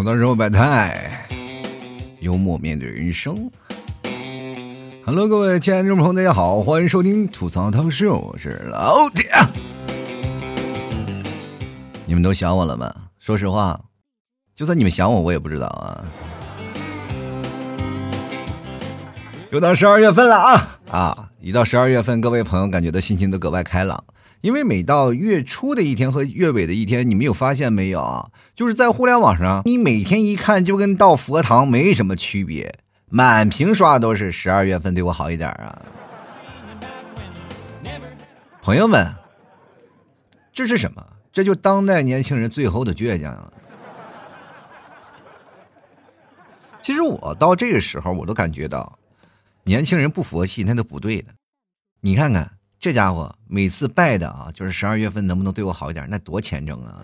[0.00, 1.28] 吐槽生活百态，
[2.20, 3.34] 幽默面对人生。
[5.04, 9.30] Hello，各位亲爱的听众朋友，大家好，欢迎收听吐槽涛秀，我是老铁。
[12.06, 12.90] 你们都想我了吗？
[13.18, 13.78] 说实话，
[14.54, 16.02] 就算你们想我，我也不知道啊。
[19.50, 21.28] 又到十二月份了啊啊！
[21.42, 24.02] 一到十二月份，各位朋友感觉的心情都格外开朗。
[24.40, 28.30] 因为每到月初的一天和月尾的一天，你们有发现没有啊？
[28.54, 32.74] 就是在互联网上，你每天一看就跟到佛堂没什么区别，
[33.10, 35.82] 满屏刷都是十二月份对我好一点啊！
[38.62, 39.14] 朋友们，
[40.54, 41.06] 这是什么？
[41.32, 43.52] 这就当代年轻人最后的倔强啊！
[46.80, 48.98] 其实我到这个时候，我都感觉到，
[49.64, 51.28] 年轻人不佛系那都不对的。
[52.00, 52.59] 你看看。
[52.80, 56.06] 这家伙每次拜的啊，就是十二月份能不能对我好一点？
[56.08, 56.96] 那多虔诚啊！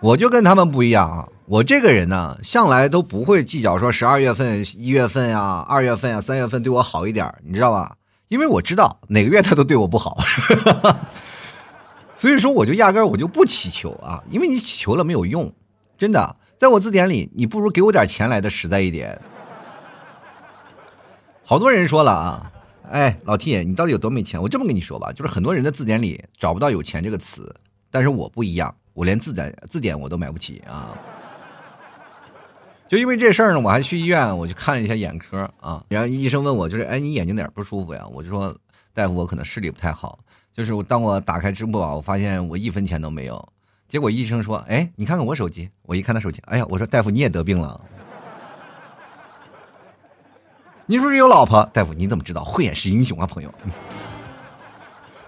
[0.00, 7.94] 我就跟他们不一样啊，我这个人呢，向来都不会计较说十二月份、一月份呀、二月份呀、三月份对我好一点，你知道吧？
[8.28, 10.16] 因为我知道哪个月他都对我不好，
[12.16, 15.52] 所以说我就压根我就不祈求啊，因为你祈求了没有用，
[15.98, 19.20] 真的，在我字典里，你不如给我点钱来的实在一点。
[21.44, 22.52] 好多人说了啊。
[22.90, 24.40] 哎，老 T，你到底有多没钱？
[24.40, 27.54] 我这么跟你说吧，就是很多人的字典里找不到有钱这个词，
[27.90, 30.96] 但是我不一样，我连字典字典我都买不起啊。
[32.88, 35.84] 就因为这事儿呢，我还去医院，我去看了一下眼科啊。
[35.88, 38.06] 然后医生问我，就是哎，你眼睛哪儿不舒服呀？
[38.12, 38.56] 我就说，
[38.94, 40.20] 大夫，我可能视力不太好。
[40.52, 43.48] 就是当我打开支付宝，我发现我一分钱都没有。
[43.88, 45.68] 结果医生说，哎，你看看我手机。
[45.82, 47.80] 我一看他手机，哎呀，我说大夫，你也得病了。
[50.88, 51.68] 你是不是有老婆？
[51.72, 52.44] 大夫，你怎么知道？
[52.44, 53.52] 慧眼识英雄啊，朋友。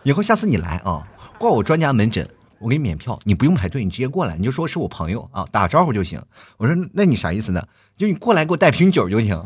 [0.05, 1.05] 以后下次你来啊，
[1.37, 2.29] 挂我专家门诊，
[2.61, 6.23] 我给你免票，你不用排队，你直接过来，你就说是我朋友啊，打招呼就行。
[6.59, 7.67] 我说，那你啥意思呢？
[7.97, 9.43] 就你过来给我带瓶酒就行。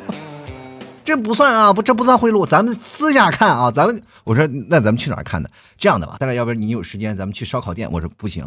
[1.02, 4.02] 这不算啊，不，这不算贿赂，咱们私下看啊，咱们。
[4.24, 5.48] 我说，那咱们去哪儿看呢？
[5.78, 7.90] 这样的吧，大概要不然你有时间，咱们去烧烤店。
[7.90, 8.46] 我说不行，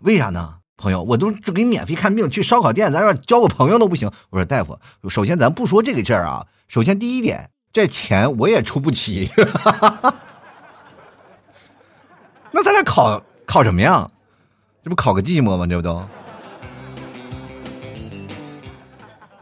[0.00, 0.56] 为啥呢？
[0.76, 4.10] 朋友，我都就给你免费看病，去烧烤店，咱说交个朋友都不行。
[4.30, 4.78] 我说大夫，
[5.08, 9.30] 首先咱不说这个劲儿啊，首先第一点，这钱我也出不起。
[12.52, 14.10] 那咱俩考考什么呀？
[14.84, 15.66] 这不考个寂寞吗？
[15.66, 16.06] 这不都？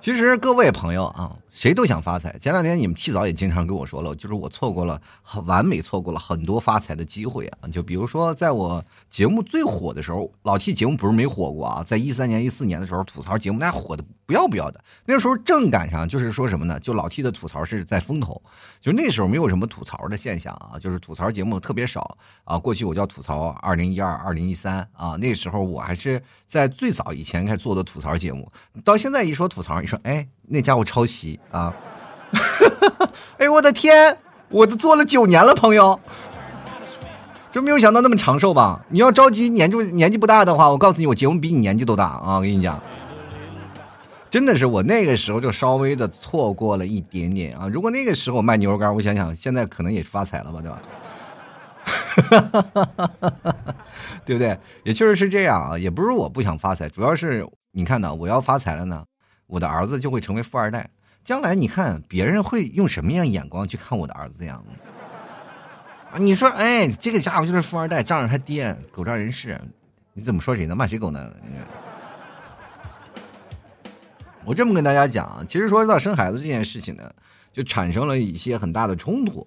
[0.00, 1.32] 其实各位朋友啊。
[1.54, 2.36] 谁都想发财。
[2.40, 7.68] 前两天你们替早也经常跟我说了，就是我错过了，很完美错过了很多发财的机会啊！
[7.68, 14.80] 就比如说，在我节目最火的时候，老 T 节目不是没火过啊，在一三年、一四年的时候，吐槽节目那火的不要不要的。
[15.06, 16.78] 那时候正赶上，就是说什么呢？
[16.80, 18.40] 就老 T 的吐槽是在风头，
[18.80, 22.58] 就那时候没有什么吐槽的现象啊，就是吐槽节目特别少啊。
[22.58, 28.50] 过去我叫吐槽二零一二、二零一三啊，那时候我还是在最早以前开始做的吐槽节目。
[28.84, 30.26] 到现在一说吐槽，你说哎。
[30.46, 31.72] 那家伙抄袭啊！
[33.40, 34.14] 哎呦我的天，
[34.50, 35.98] 我都做了九年了，朋友，
[37.50, 38.84] 真没有想到那么长寿吧？
[38.90, 42.36] 你要着急年纪年纪不大的话，我告诉你，我节目比你年纪都大啊！
[42.36, 42.78] 我跟你讲，
[44.34, 47.68] 真的是我那个时候就稍微的错过了一点点啊！
[47.68, 50.82] 如果那个时候卖牛肉干，我想想现在可能也是发财了吧，对吧？
[54.26, 54.58] 对不对？
[54.82, 55.78] 也确实是这样啊！
[55.78, 59.04] 也不是我不想发财，主要是你看呢，我要发财了呢。
[59.46, 60.90] 我的儿子就会成为富二代，
[61.22, 64.60] 将来你看别人会用什么样眼光去看我的儿子呀？
[66.10, 69.60] 啊，你说，哎，这个家伙就是富二代，仗着他爹狗仗人势，
[70.12, 70.74] 你怎么说谁呢？
[70.74, 71.30] 骂谁狗呢？
[74.44, 77.10] 我这么跟大家讲啊，其实说到生孩子这件事情呢，
[77.52, 79.46] 就产生了一些很大的冲突，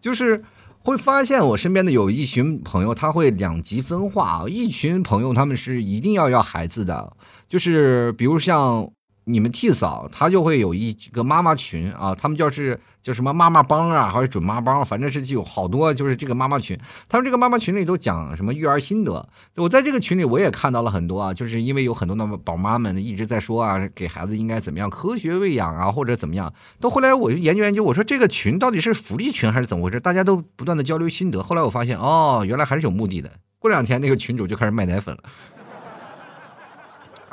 [0.00, 0.42] 就是
[0.82, 7.16] 会发现我身边的有一群朋友，他会两极分化啊，一群朋友他们是一定要要孩子的，
[7.48, 8.90] 就是比如像。
[9.28, 16.78] 你们替嫂，她就会有一个妈妈群啊，他们叫是叫什么妈妈帮啊，还是准妈帮，反正是就有好多，就是这个妈妈群。
[17.08, 19.28] 他们这个妈妈群里都讲什么育儿心得。
[19.56, 26.52] 我在这个群里我也看到了很多啊，就是因为有很多的宝妈们一直在说啊，给孩子应该怎么样科学喂养啊，或者怎么样。
[26.80, 30.00] 到后来我就研究研究，我说这个群到底是福利群还是怎么回事？
[30.00, 31.42] 大家都不断的交流心得。
[31.42, 33.30] 后来我发现哦，原来还是有目的的。
[33.60, 35.22] 过两天那个群主就开始卖奶粉了。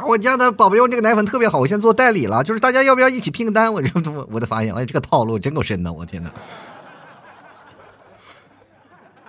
[0.03, 2.44] 我家的宝贝用这个奶粉特别好，我先做代理了。
[2.44, 3.71] 就是大家要不要一起拼个单？
[3.74, 6.30] 我就我我的发现，哎，这个套路真够深的，我天哪！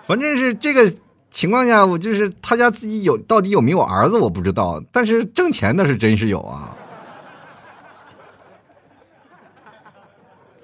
[0.07, 0.93] 反正是这个
[1.31, 6.76] 情况下，我就是他家自己有到底有没有儿子我不知道，但是挣钱的是真是有啊。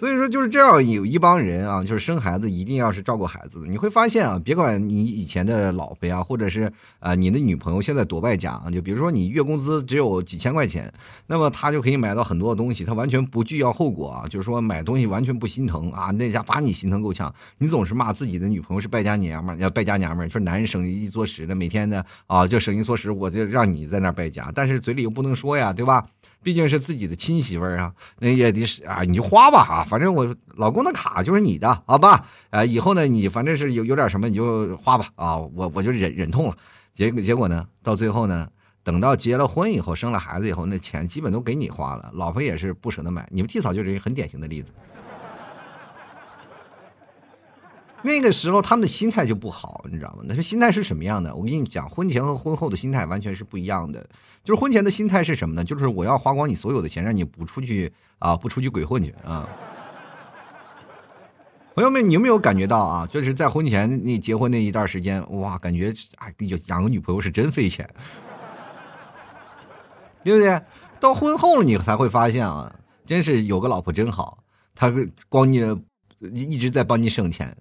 [0.02, 3.68] 所以说就是这样，有一帮人啊，就是生孩子一定要是照顾孩子的。
[3.68, 10.92] 你会发现啊，别管你以前的老婆呀，或者是啊你的女朋友现在多败家啊，就比如说你月工资只有几千块钱，
[11.28, 17.32] 那么他就可以买到很多的东西，他完全不计较后果啊，就是说买东西完全不心疼啊，那家把你心疼够呛。
[17.58, 26.04] 你总是骂自己的女朋友是败家娘们儿，要败家娘们儿，说男人生一做十的，每天呢啊就生一做十，我就让你在那败家，但是嘴里又不能说呀，对吧？
[26.42, 32.26] 毕竟是自己的亲媳妇儿啊，那也得是啊，你就花吧啊，反正我老公的卡就是你的，好吧？
[32.50, 36.56] 啊，以后呢，你反正是有有点什么你就花吧啊，我我就忍忍痛了。
[36.92, 38.48] 结结果呢，到最后呢，
[38.82, 43.26] 等到结了婚以后，生了孩子以后，那钱基本都给你花了，老婆也是不舍得买。
[43.30, 44.72] 你们替嫂就是一个很典型的例子。
[48.04, 50.24] 那个时候他们的心态就不好，你知道吗？
[50.26, 51.34] 那是心态是什么样的？
[51.34, 54.04] 我跟你讲，婚前和婚后的心态完全是不一样的。
[54.42, 55.62] 就是婚前的心态是什么呢？
[55.62, 59.48] 就是我要花光你所有的钱，让你不出去啊，不出去鬼混去啊。
[61.74, 63.06] 朋友们，你有没有感觉到啊？
[63.06, 66.34] 就是在婚前你结婚那一段时间，哇，感觉哎，
[66.66, 67.88] 养个女朋友是真费钱，
[70.24, 70.60] 对不对？
[70.98, 72.74] 到婚后了，你才会发现啊，
[73.06, 74.38] 真是有个老婆真好，
[74.74, 74.92] 她
[75.28, 75.60] 光你
[76.18, 77.56] 一直在帮你省钱。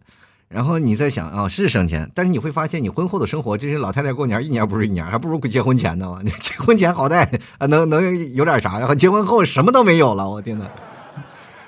[0.53, 6.19] 然后你在想啊，是省钱，但是你会发现，你婚后的生活，真是老太太过年一年不如一年，还不如结婚前呢。
[6.41, 7.25] 结婚前好歹
[7.57, 8.93] 啊，能能有点啥呀？
[8.93, 10.65] 结婚后什么都没有了，我天哪！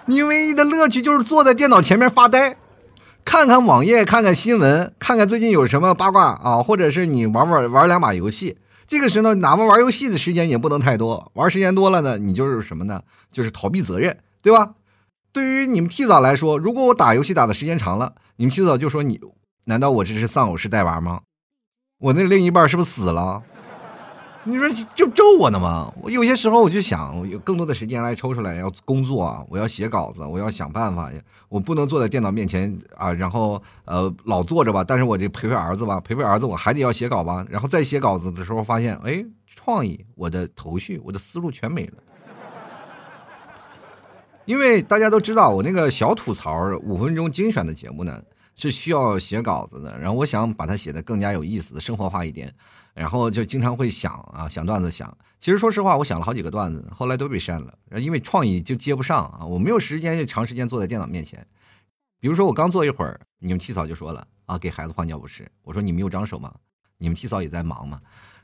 [0.06, 2.58] 你唯一的乐趣就是坐在电脑前面发呆，
[3.24, 8.58] 看看网页，看看新闻，看看最近有什么八卦啊，或者是你玩玩玩两把游戏。
[8.86, 13.02] 这个时候，哪怕玩游戏的时间也不能太多，玩时间多了呢，你就是什么呢？
[13.32, 14.72] 就是逃避责任，对吧？
[15.32, 18.14] 对于你们替嫂来说，如果我打游戏打的时间长了，
[18.44, 19.18] 你们替嫂就说你，
[19.64, 21.22] 难道我这是丧偶式带娃吗？
[21.98, 23.42] 我那另一半是不是死了？
[24.44, 25.90] 你说就咒我呢吗？
[26.02, 31.10] 我有些时候我就想，我有更多的时间来抽出来要工作啊，我要写稿子，我要想办法，
[31.48, 41.94] 我不能坐在电脑面前啊，然后呃老坐着吧，但是我得陪陪儿子吧，陪陪儿子我还得要写稿吧，然后再写稿子的时候发现，哎，创意，我的头绪，我的思路全没了。
[44.44, 48.22] 因为大家都知道，我那个小吐槽五分钟精选的节目呢，
[48.56, 49.98] 是需要写稿子的。
[50.00, 52.54] 然后我想把它写的更加有意思、生活化一点，
[52.94, 55.16] 然后就经常会想啊，想段子想。
[55.40, 61.46] 其实说实话，我想了好几个段子，后来都被删了，因为创意就接不上啊，我没有时间就长时间坐在电脑面前。
[62.20, 65.50] 比如说我刚坐一会儿，你们替嫂就说了啊，给孩子换尿不湿。
[65.62, 66.54] 我说你们有长手吗？
[66.98, 68.00] 你们替嫂也在忙吗？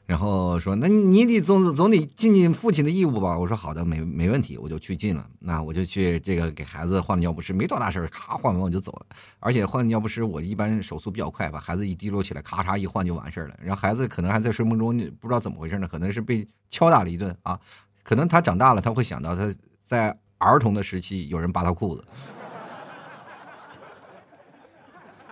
[0.09, 3.38] 然后说，那你你得总总得尽尽父亲的义务吧。
[3.38, 5.23] 我说好的，没没问题，我就去尽了。
[5.38, 9.06] 那我就去这个给孩子换尿不湿，没多大事咔换完我就走了。
[9.39, 13.56] 而且换尿不湿，我一般手速比较快，把孩子一提溜起来，咔嚓一换就完事儿了。
[13.61, 17.59] 然后孩子可能还在睡梦中，不知道怎么回事呢，可能是被敲打了一顿啊。
[18.01, 19.53] 可能他长大了，他会想到他
[19.83, 22.03] 在儿童的时期有人扒他裤子。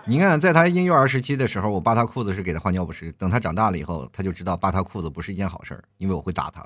[0.09, 3.11] 你看，在他婴幼儿时期的时候，我扒他裤子是给他换尿不湿。
[3.13, 6.65] 等他长大了以后，他就知道扒他裤子不是一件好事儿，因为我会打他。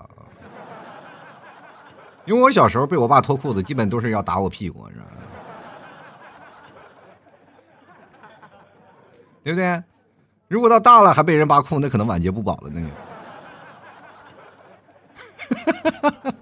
[2.26, 5.06] 因为我小时候被我爸脱裤子，基本都是要打我屁股，是吧？
[9.44, 9.84] 对不对？
[10.48, 12.70] 如果到大了还被人扒裤，那可能晚节不保了。
[12.70, 12.80] 那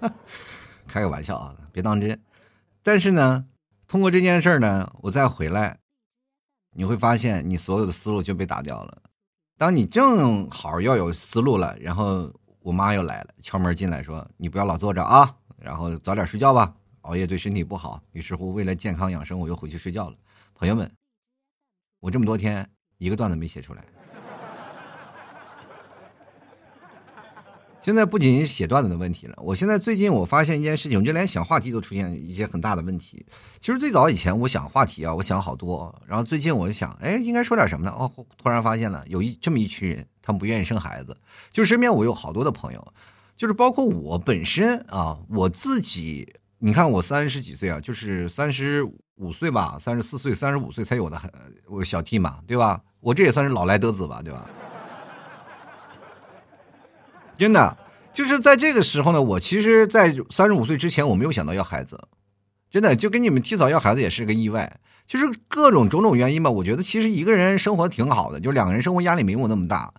[0.02, 0.12] 个，
[0.86, 2.20] 开个玩笑啊，别当真。
[2.82, 3.46] 但是呢，
[3.88, 5.79] 通过这件事儿呢，我再回来。
[6.72, 9.02] 你会发现，你所有的思路就被打掉了。
[9.58, 20.16] 当你正好要有思路了，然后我妈又来了，敲门进来说：“你不要老坐着啊，然后早点睡觉吧，熬夜对身体不好。”于是乎，为了健康养生，我又回去睡觉了。
[20.54, 20.90] 朋友们，
[22.00, 22.66] 我这么多天
[22.98, 23.84] 一个段子没写出来。
[27.82, 33.24] 现在不仅写段子的问题了，我现在最近我发现一件事情，就连想话题都出现一些很大的问题。
[33.58, 37.90] 其实最早以前我想话题啊，我想好多，然后最近我就想，哎，应该说点什么呢？
[37.90, 41.16] 哦，突然发现了，有一这么一群人，他们不愿意生孩子。
[41.50, 42.92] 就身边我有好多的朋友，
[43.34, 51.18] 就是包括我本身啊，我自己，你看我三十几岁啊，就是三十五岁吧，三十四岁、三十五岁才有的，
[51.66, 52.82] 我小弟嘛，对吧？
[53.00, 54.46] 我这也算是老来得子吧，对吧？
[57.40, 57.74] 真的，
[58.12, 61.98] 就是在这个时候呢，我其实，在三十五岁之前，我没有想到要孩子，
[62.70, 66.50] 真的，就跟你们提早要孩子也是个意外，就是各种种种原因吧。
[66.50, 69.90] 我觉得其实一个人生活挺好的，就两个人生活压力没有那么大。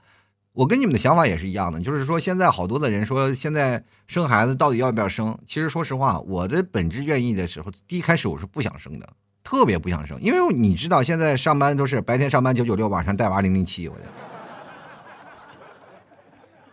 [0.53, 5.35] 我跟你们的想法也是一样的，就是说现在好多的人说现在生孩子到底要不要生？
[5.47, 9.09] 其实说实话，我的本质愿意的时候，第一开始我是不想生的，
[9.43, 13.95] 特别不想生，因为你知道现在上班都是白天上班九九六，晚上带娃零零七，我。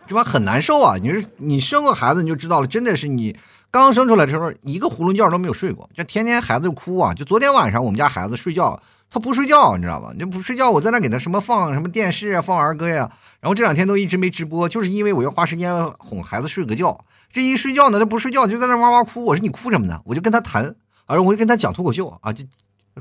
[0.09, 0.23] 这吧？
[0.23, 0.95] 很难受啊！
[0.99, 3.37] 你是你生个孩子你就知道了，真的是你
[3.69, 7.13] 刚生出来的时候，一个囫囵觉都没有睡过，就天天孩子就哭啊。
[7.13, 10.11] 就昨天晚上我们家孩子睡觉，他不睡觉，你知道吧？
[10.19, 13.07] 就不睡觉，我在那给他什么放什么电视啊，放儿歌呀。
[13.39, 17.05] 然后这两天都一直没直播，就是因为我要花时间哄孩子睡个觉。
[17.31, 19.23] 这一睡觉呢，他不睡觉就在那哇哇哭。
[19.23, 20.01] 我说你哭什么呢？
[20.05, 20.65] 我就跟他谈，
[21.05, 22.43] 啊我就跟他讲脱口秀啊，就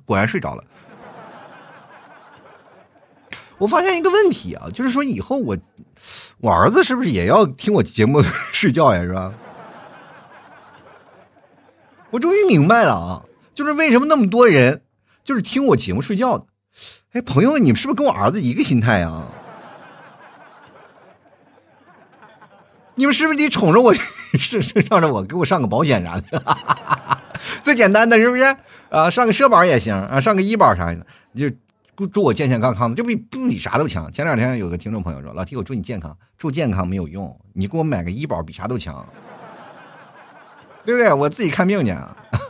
[0.05, 0.63] 果然睡着了。
[3.59, 5.59] 我发现一个问题啊，就是说以后我
[6.39, 8.23] 我儿子是不是也要听我节目
[8.53, 9.03] 睡觉呀？
[9.03, 9.35] 是吧？
[12.11, 13.23] 我终于明白了啊，
[13.55, 14.83] 就是为什么那么多人
[15.25, 16.47] 就是听我节目睡觉的。
[17.13, 19.27] 哎，朋友们，你们是不是跟我儿子一个心态啊？
[22.95, 23.93] 你们是不是得宠着我，
[24.39, 26.43] 是是让着我给我上个保险啥的？
[27.61, 28.57] 最简单的是不是
[28.89, 29.11] 啊？
[29.11, 31.51] 上个社保也行啊，上个医保啥的，就。
[32.07, 34.11] 祝我健健康康的，这比不比啥都强。
[34.13, 39.07] 前两天有个听众朋友说：“老 T，我祝你健康，祝健康没有用，你给我买个医保比啥都强，
[40.85, 41.13] 对不对？
[41.13, 41.95] 我自己看病去。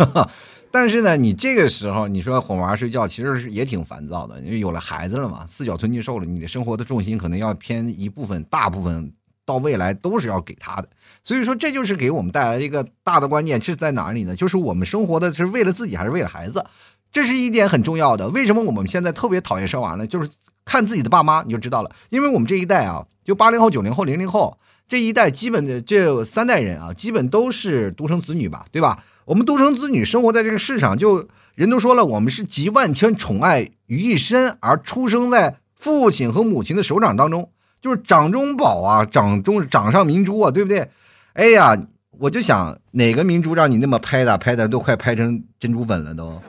[0.70, 9.10] 但是呢，你这个时候你说哄娃睡觉，其实是也挺烦躁的，因为有了孩子了嘛，四脚吞金兽了，你的生活的重心可能要偏一部分，大部分
[9.46, 10.88] 到未来都是要给他的。
[11.24, 14.36] 所以说，这就是给我们带来一个大的关键是在哪里呢？
[14.36, 16.62] 就是我们生活的是为了自己还是为了孩子？
[17.10, 18.28] 这是一点很重要的。
[18.28, 20.06] 为什么我们现在特别讨厌生娃呢？
[20.06, 20.28] 就是
[20.64, 21.90] 看自己的爸妈你就知道了。
[22.10, 29.02] 因为我们这一代啊，就八零后、九零后、零零后这一代，基本的这三代人啊，基本都是独生子女吧，对吧？
[29.24, 37.50] 我们独生子女生活在这个世上，就人都说了，我们是集万千宠爱于一身，而出生在父亲和母亲的手掌当中，
[37.82, 40.90] 就是掌中宝啊，掌中掌上明珠啊，对不对？
[41.34, 41.76] 哎呀，
[42.18, 46.40] 我就想哪个明珠让你那么拍的，拍的都快拍成珍珠粉了都。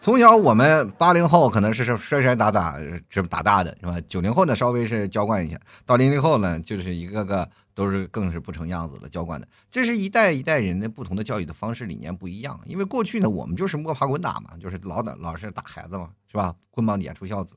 [0.00, 2.78] 从小我们八零后可能是摔摔打打
[3.10, 4.00] 是打大的是吧？
[4.08, 9.46] 九零后呢稍微是娇惯一下，到零零后呢就是一个个都是更是不成样子了娇惯的。
[9.70, 12.58] 这是一代一代人的不同的教育的方式理念不一样。
[12.64, 16.54] 因为过去呢我们就是摸爬滚打嘛，就是老打老是打孩子嘛，是吧？
[16.70, 17.54] 棍棒底下出孝子。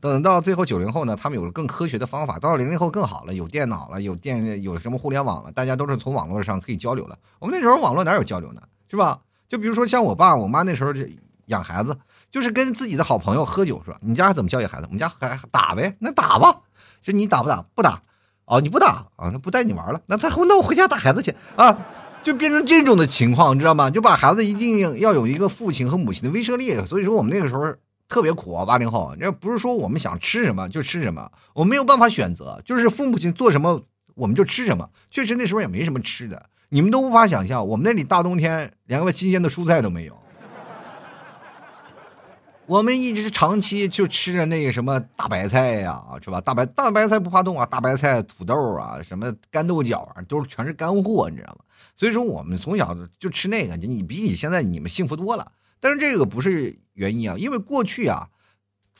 [0.00, 2.40] 等到最后九零后呢，他们有了更科学的方法。
[2.40, 7.16] 到了零零后更好了，有电脑了，有电有什么互联网了，大家都是从网络上可以交流了。
[7.38, 8.60] 我们那时候网络哪有交流呢？
[8.90, 9.20] 是吧？
[9.48, 11.06] 就比如说像我爸我妈那时候就。
[11.46, 11.96] 养孩子
[12.30, 13.98] 就是跟自己的好朋友喝酒是吧？
[14.00, 14.84] 你家怎么教育孩子？
[14.86, 16.60] 我们家还打呗，那打吧。
[17.02, 17.62] 就你打不打？
[17.74, 18.02] 不打。
[18.46, 19.30] 哦，你不打啊？
[19.32, 20.00] 那不带你玩了？
[20.06, 21.78] 那他那我回家打孩子去啊？
[22.22, 23.90] 就变成这种的情况，你知道吗？
[23.90, 26.74] 就把孩子一定要有一个父亲和母亲的威慑力。
[26.86, 27.74] 所以说我们那个时候
[28.08, 29.14] 特别苦啊，八零后。
[29.20, 33.82] 这不是说我们想吃什么就吃什么，我没有办法选择，就是父母亲做什么
[34.14, 34.88] 我们就吃什么。
[35.10, 40.18] 确实那时候也没什么吃的，你们都无法想象，我们那里大冬天连个新鲜的蔬菜都没有。
[42.66, 46.40] 我们一直长期就吃着那个什么大白菜呀，是吧？
[46.40, 51.64] 大白大白菜不怕冻啊，大白菜、土豆啊，什么干豆角啊，都是全是干货，你知道吗？
[51.94, 55.52] 所以说我们从小就吃那个，你比你现在你们幸福多了。
[55.78, 58.28] 但是这个不是原因啊，因为过去啊。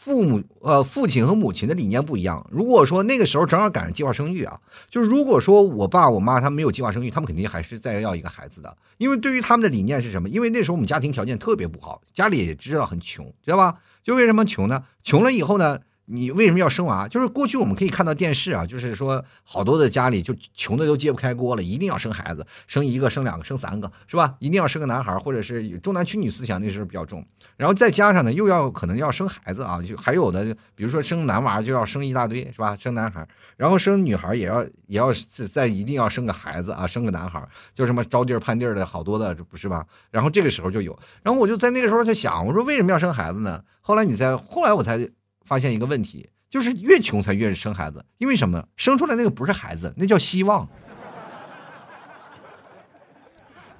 [0.05, 2.47] 父母呃，父亲和母亲的理念不一样。
[2.51, 8.77] 如果说那个时候正好赶上计划生育啊，就是如果说我爸我妈他们没有计划生育，他们肯定还是再要一个孩子的。
[8.99, 10.29] 因为对于他们的理念是什么？
[10.29, 13.79] 因为那时候我们家庭条件特别不好，家里也知道很穷，知道吧？
[14.03, 14.85] 就为什么穷呢？
[15.03, 15.79] 穷了以后呢？
[16.07, 17.09] 你为什么要生娃？
[17.09, 24.35] 就是过去我们可以看到电视啊，就是说好多的家里就穷的都揭不开锅了，一定要生孩子，生一个、生两个、生三个，是吧？
[24.39, 27.25] 一定要生个男孩，或者是重男轻女思想那时候比较重。
[27.57, 30.45] 然后再加上呢，又要可能要生孩子啊，就还有的，
[30.75, 32.77] 比如说生男娃就要生一大堆，是吧？
[32.79, 35.11] 生男孩，然后生女孩也要也要
[35.51, 37.43] 再一定要生个孩子啊，生个男孩，
[37.75, 39.87] 就什么招地儿盼地儿的好多的，不是吧？
[40.11, 43.63] 然后这个时候就有，然后我就在那个时候在想，我说为什么要生孩子呢？
[43.81, 45.09] 后来你在后来我才。
[45.45, 48.65] 发现一个问题，就是越穷才越生孩子，因为什么？
[48.77, 50.69] 生出来那个不是孩子，那叫希望。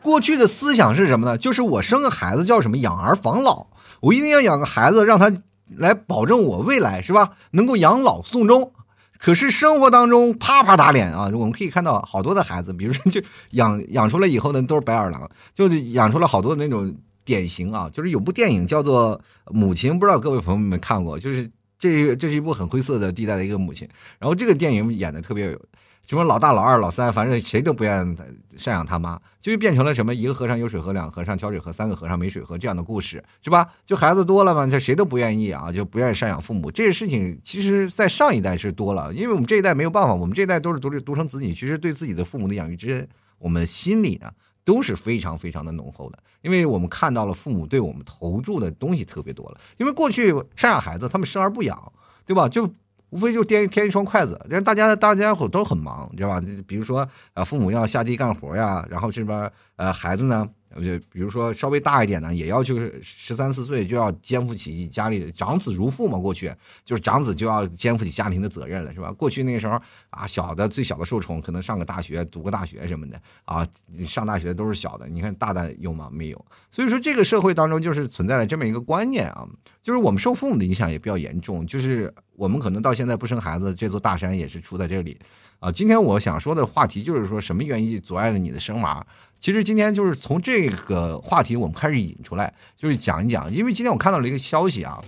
[0.03, 1.39] 过去的思想是什么呢？
[1.39, 3.69] 就是我生个孩子叫什么养儿防老，
[4.01, 5.33] 我一定要养个孩子，让他
[5.77, 7.31] 来保证我未来是吧？
[7.53, 8.73] 能够养老送终。
[9.19, 11.31] 可是生活当中啪啪打脸啊！
[11.33, 16.95] 我们可以看到好多的孩子，比如说就养养出来以后呢，都是白眼狼，就养出了好多那种。
[17.25, 19.21] 典型啊，就是有部电影叫做
[19.53, 21.19] 《母亲》，不知道各位朋友们看过？
[21.19, 23.89] 就是这这是一部很灰色的地带的一个母亲。
[24.19, 25.61] 然后这个电影演的特别有，
[26.07, 28.17] 什么老大、老二、老三，反正谁都不愿
[28.59, 33.67] 赡养他妈，就变成了什么一个和尚有水喝，两个和尚挑水喝，三个和尚没水喝这样的故事，是吧？
[33.87, 36.71] 就孩子多了嘛，就谁都不愿意啊，就不愿意赡养父母。
[36.71, 44.31] 这个事情其实，在上一代是多了，因为我们这一代没有办法，我们这一代都是独独生子女，其实对自己的父母的养育之恩，我们心里呢。
[44.65, 49.61] 都是非常非常的浓厚的，因为我们看到了父母对我们投注的东西特别多了。
[49.77, 51.93] 因为过去赡养孩子，他们生而不养，
[52.25, 52.49] 对吧？
[52.49, 52.69] 就
[53.11, 54.41] 无非就添添一双筷子。
[54.49, 56.41] 让大家大家伙都很忙，对吧？
[56.67, 60.49] 比如说啊，父母要下地干活呀，然后这边呃孩子呢。
[60.83, 66.19] 就比如说稍微大一点呢，也要就是十三四岁就要肩负起家里长子如父嘛。
[66.19, 66.53] 过去
[66.85, 69.13] 就是长子就要肩负起家庭的责任了，是吧？
[69.13, 73.67] 过去那个时候啊，小的最小的受宠，可能上个大学、读个大学什么的啊，
[74.07, 75.09] 上大学都是小的。
[75.09, 76.09] 你看大的有吗？
[76.13, 76.45] 没有。
[76.71, 79.47] 所以说这个社会当中就是存在了这么一个观念啊，
[79.83, 85.19] 就是我们受父母的影响也比较严重，就是我们可能到现在不生孩子，这座大山也是出在这里
[85.65, 85.73] 啊。
[85.73, 89.05] 今天我想说的话题就是说什么原因阻碍了你的生娃？
[89.41, 95.01] 其实今天就是从这个话题我们开始引出来，就是讲一讲，因为今天我看到了一个消息啊，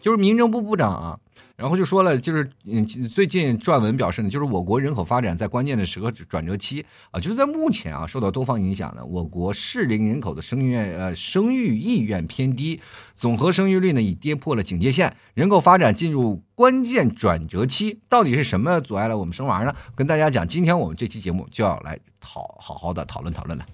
[0.00, 1.18] 就是民政部部长啊。
[1.60, 12.80] 然后就说了，就是嗯，最近撰文表示呢，就是我国人口发展在关键的时刻转折期啊，就是在目前啊，受到多方影响呢，我国适龄人口的生育呃生育意愿偏低，
[13.14, 18.00] 总和生育率呢已跌破了警戒线，人口发展进入关键转折期。
[18.08, 19.74] 到底是什么阻碍了我们生娃呢？
[19.94, 23.66] 跟大家讲，今天我们这期节目就要来讨好好的讨论讨论了。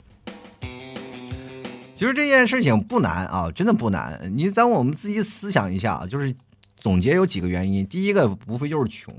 [1.95, 6.35] 其实这件事情不难啊，真的不难，你咱我们自己思想一下啊，就是。
[6.77, 9.13] 总结有几个原因，第一个无非就是穷，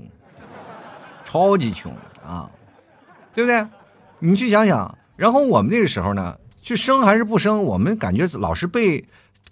[1.24, 1.92] 超级穷
[2.24, 2.50] 啊，
[3.34, 3.66] 对不对？
[4.20, 9.04] 你去想想，然后我们那个时候呢，去生还是不生，我们感觉老是被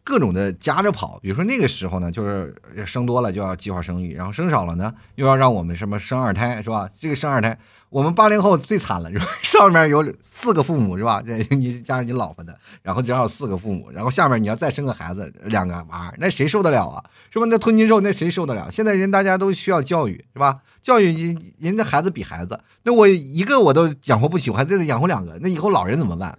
[0.02, 1.18] 各种的夹着跑。
[1.20, 6.88] 比如说那个时候呢，就是生多了就要计划生育，然后生少了呢，又要让我们什么生二胎，是吧？
[6.98, 7.56] 这个生二胎。
[7.96, 9.24] 我们八零后最惨了，是吧？
[9.40, 11.22] 上面有四个父母，是吧？
[11.26, 17.02] 这你加上你老婆的，然后正好四个父母，然后下面你要再生个孩子，两个娃，那谁受得了啊？
[17.30, 17.46] 是吧？
[17.48, 18.70] 那吞金兽，那谁受得了？
[18.70, 20.58] 现在人大家都需要教育，是吧？
[20.82, 26.38] 教育人人家孩子比孩子，那我一个我都养活不起，我还再养活两个，那以后老人怎么办？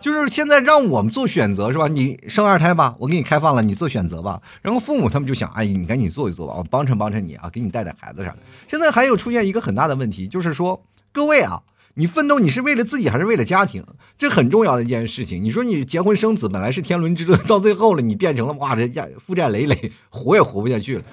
[0.00, 1.86] 就是现在让我们做选择是吧？
[1.88, 4.40] 你生二胎吧，我给你开放了，你做选择吧。
[4.62, 8.38] 然后父母他们就想，哎，你赶紧做一做吧，我帮衬帮衬你啊，给你带带孩子啥的。
[8.66, 11.60] 现在还有出现一个很大的问题，就是说，各位啊，
[11.94, 13.84] 你奋斗你是为了自己还是为了家庭？
[14.16, 15.44] 这很重要的一件事情。
[15.44, 21.04] 你说你结婚生子本来是天伦之乐，到最后了你变成了哇，这家负债累累，活也活不下去了。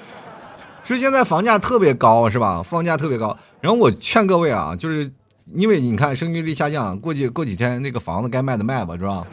[0.85, 2.63] 是现在房价特别高是吧？
[2.63, 3.37] 房价特别高。
[3.59, 5.11] 然后我劝各位啊，就是。
[5.53, 9.25] 因为你看生育率下降，过去过几天那个房子该卖的卖吧，是吧？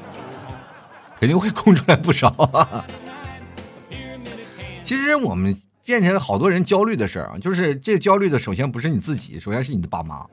[1.18, 2.32] 肯定会空出来不少。
[4.84, 10.26] 其实我们变成了好多人焦虑的事儿啊，就是这焦虑的，首先不是你自己，首先是你的爸妈。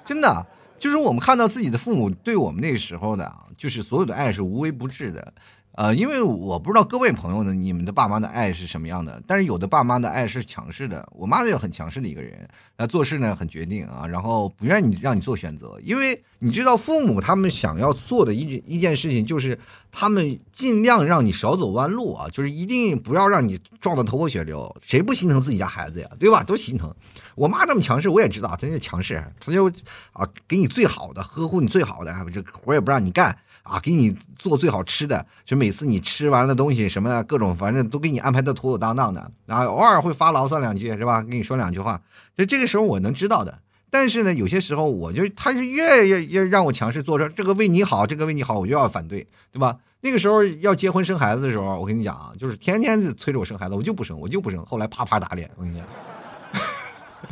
[0.06, 0.46] 真的，
[0.78, 5.32] 就是我们看到自己的父母对我们那个时候的，就是所有的爱是无微不至的。
[5.78, 9.22] 呃，因为我不知道各位朋友呢，你们的爸妈的爱是什么样的？
[9.28, 11.08] 但是有的爸妈的爱是强势的。
[11.12, 19.56] 我妈就很强势的一个人，那做事呢很决定啊，然后不愿意让你做选择，因为你知道父母他们想要做的一一件事情就是
[19.92, 24.76] 他们尽量让你少走弯路啊，就是一定不要让你撞得头破血流。
[24.82, 26.10] 谁不心疼自己家孩子呀？
[26.18, 26.42] 对吧？
[26.42, 26.92] 都心疼。
[27.36, 29.70] 我妈那么强势，我也知道，她就强势，她就
[30.12, 33.38] 啊给你最好的，呵护你最好的，这活也不让你干。
[33.68, 39.30] 啊，给你做最好吃的，就每次你吃完了东西什么各种，反正都给你安排的妥妥当当的。
[39.46, 41.22] 然后偶尔会发牢骚两句，是吧？
[41.22, 42.00] 跟你说两句话，
[42.36, 43.58] 就这个时候我能知道的。
[43.90, 49.78] 但是呢，有些时候我就他是越越越让我强势做着这个为你好，这个为你好，我就要反对，对吧？
[50.00, 54.64] 那个时候要结婚生孩子的时候，我跟你讲啊，就是天天催着我生孩子，我就不生，我就不生。
[54.66, 55.82] 后来啪啪打脸，我跟你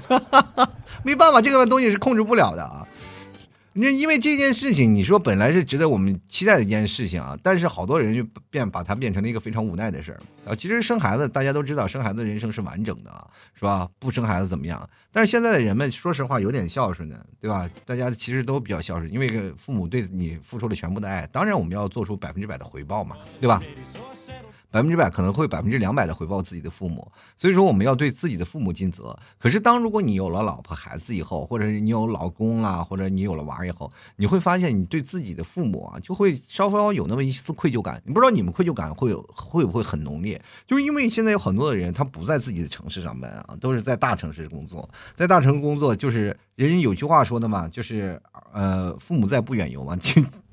[0.09, 0.21] 讲，
[1.05, 2.89] 没办法，这个东西是控制不了的啊。
[3.79, 10.55] 那因为这件事情，你说本来是值得我们期待的一件事情啊，但是好多人就变把它变成了一个非常无奈的事儿啊。
[10.55, 13.87] 其实生孩子大家都知道，生孩子人生是完整的啊，是吧？
[13.99, 14.89] 不生孩子怎么样？
[15.13, 17.69] 但是现在的人们说实话有点孝顺的，对吧？
[17.85, 23.61] 大家其实都比较孝顺，因为父母对你付出了全部的爱，当然我们要做出百分之百的回报嘛，对吧？
[24.71, 29.17] 百分之百可能会百分之两百的回报自己的父母，所以说我们要对自己的父母尽责。
[29.39, 38.03] 可是当如果你有了老婆孩子以后，或者是你有老公啊，或者你有了娃以后，你会发现你对自己的父母啊，就会稍稍有那么一丝愧疚感。
[38.05, 40.41] 你不知道你们愧疚感会有会不会很浓烈？
[40.67, 48.21] 就是因为现在有很多的人他不在自己的城市上班啊，都是在大城市工作，在大城市工作就是人家有句话说的嘛，就是
[48.53, 49.97] 呃父母在不远游嘛。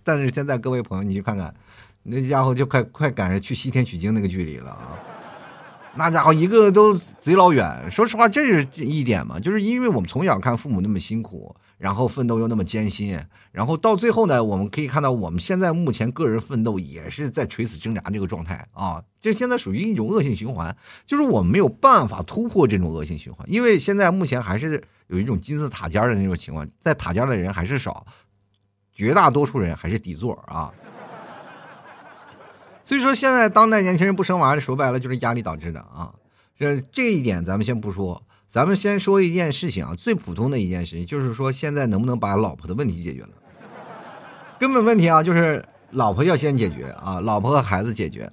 [0.06, 1.54] 但是现在各位朋友，你去看看。
[2.04, 5.00] 那家伙就快快赶上去西天取经那个距离了啊！
[5.96, 7.90] 那家伙一个都贼老远。
[7.90, 13.20] 说实话，这是一点嘛，就是因为我们从小看父母那么辛苦，然后奋斗又那么艰辛，
[13.52, 19.04] 然后到最后呢，我们可以看到我们现在目前个人奋斗也是在垂死挣扎这个状态啊！
[19.22, 28.06] 就现在属于一种恶性循环，就是我们没有办法突破这种恶性循环，因为现在目前还是有一种金字塔尖的那种情况，在塔尖的人还是少，
[28.92, 30.74] 绝大多数人还是底座啊。
[32.84, 36.14] 所以说，现在当代年轻人不生娃，说白了就是压力导致的啊。
[36.58, 43.30] 这这一点咱们先不说，咱们先说一件事情啊，最普通的一件事情，就是说现在能不能把老婆的问题解决了？
[44.60, 48.32] 根本问题啊，就是老婆要先解决啊，老婆和孩子解决。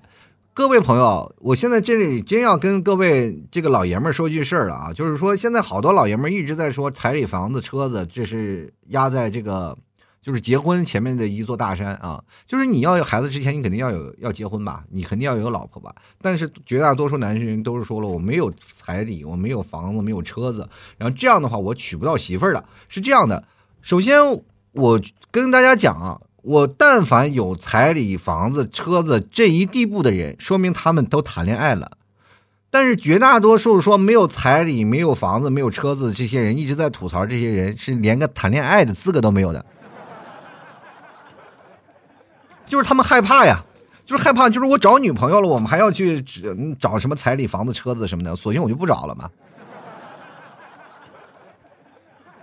[0.53, 9.77] 各位朋友，我现在这里真要跟各位这个老爷们儿说句事儿了啊，就是说现在好多老爷们儿一直在说彩礼、房子、车子，这是压在这个
[10.23, 12.23] 就是结婚前面的一座大山啊。
[12.47, 15.95] 就是你要有孩子之前，你肯定要有要结婚吧，你肯定要有老婆吧。
[16.21, 22.65] 但是绝大多数男人都是说了，我没有彩礼，我没有房子，没有车子，然后这样的话我娶不到媳妇儿了。
[22.89, 23.45] 是这样的，
[23.83, 24.21] 首先
[24.73, 26.21] 我跟大家讲啊。
[26.43, 31.99] 我但凡有彩礼、房子、车子这一地步的人，说明他们都谈恋爱了。
[32.71, 39.67] 但是绝大多数说没有彩礼、没有房子、没有车子这些人，一直在吐槽，这些人是连个谈恋爱的资格都没有的。
[42.71, 43.65] 就是他们害怕呀，
[44.07, 46.23] 就是害怕，就是我找女朋友了，我们还要去
[46.79, 49.29] 找什么彩礼、房子、车子什么的，索性我就不找了嘛。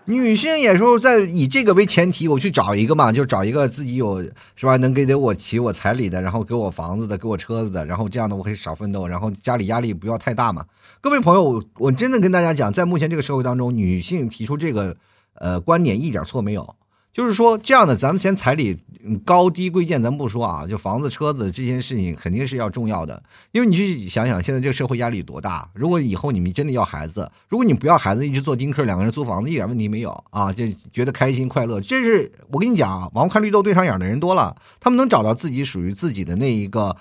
[0.03, 4.21] 女性也是在以这个为前提，我去找一个嘛，就找一个自己有
[4.55, 10.65] 是吧，能给得我起我彩礼的，然后给我房子的，给我车子的，然后这样的我可以少奋斗，然后家里压力不要太大嘛。
[11.01, 14.95] 各位朋友，我真的跟大家讲，在目前这个社会当中，女性提出这个
[15.35, 16.75] 呃观点一点错没有。
[17.17, 18.77] 就是说，这样的，咱们先彩礼
[19.25, 25.67] 高低贵贱咱不说啊，就房子车子这件事情肯定是要重要的，因为你去想想，现在这个社会压力多大。
[25.73, 31.81] 如果以后你们真的要孩子，如果你不要孩子，一直做丁克，两个人租房子一点问题没有啊，就觉得开心快乐。
[31.81, 36.95] 这是我跟你讲，啊，王看绿豆对上眼的人多了，他们能找到自己属于自己的那一个。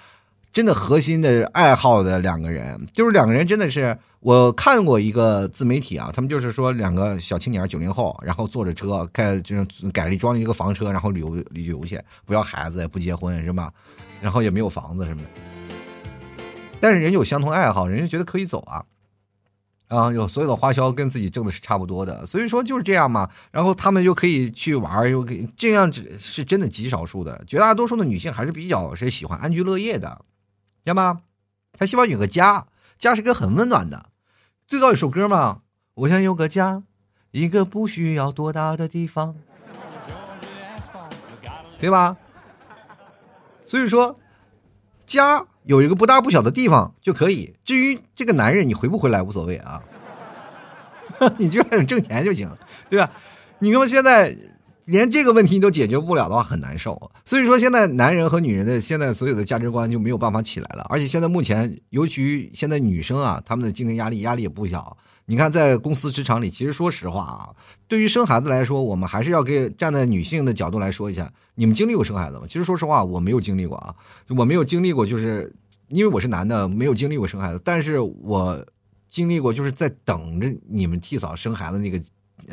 [0.57, 13.71] 真的核心的爱好的两个人，就是两个人真的是我看过一个自媒体啊，他们就是说两个小青年九零后，然后坐着车开，就是改了装了一个房车，然后旅游旅游去，不要孩子，也不结婚是吧？
[14.23, 15.29] 然后也没有房子什么的，
[16.81, 18.83] 但是人有相同爱好，人家觉得可以走啊，
[19.89, 23.29] 啊，有所有的花销跟自己挣的是差不多的，所以说就是这样嘛。
[23.51, 30.19] 然后他们又可以去玩，又可以这样，是真的极少数的，绝大多数的女性还是比较是喜欢安居乐业的。
[30.87, 31.23] 知道吗？
[31.77, 34.11] 他希望有个家，家是个很温暖的。
[34.69, 35.63] 最早有首歌嘛，
[35.95, 36.85] 我想有个家，
[37.33, 39.35] 一个不需要多大的地方，
[41.81, 42.17] 对吧？
[43.65, 44.17] 所以说，
[45.05, 47.57] 家有一个不大不小的地方就可以。
[47.65, 49.83] 至于这个男人，你回不回来无所谓啊，
[51.39, 52.57] 你就想挣钱就行，
[52.89, 53.11] 对吧？
[53.59, 54.37] 你说现在。
[54.87, 57.11] 连这个问题你都解决不了的话，很难受。
[57.25, 60.87] 所以说，现在男人和女人的现在所有的价值观就没有办法起来了。
[60.89, 64.97] 而且现在目前，尤其现在女生啊，她们的竞争压力压力也不小。
[65.25, 67.51] 你看，在公司职场里，其实说实话啊，
[67.89, 71.29] 对于生孩子来说，我们还是要给站在女性的角度来说一下。
[71.57, 72.45] 你们经历过生孩子吗？
[72.47, 73.93] 其实说实话，我没有经历过啊，
[74.29, 75.53] 我没有经历过，就是
[75.89, 77.61] 因为我是男的，没有经历过生孩子。
[77.65, 78.65] 但是我
[79.09, 82.01] 经历过，就是在等着你们替嫂生孩子那个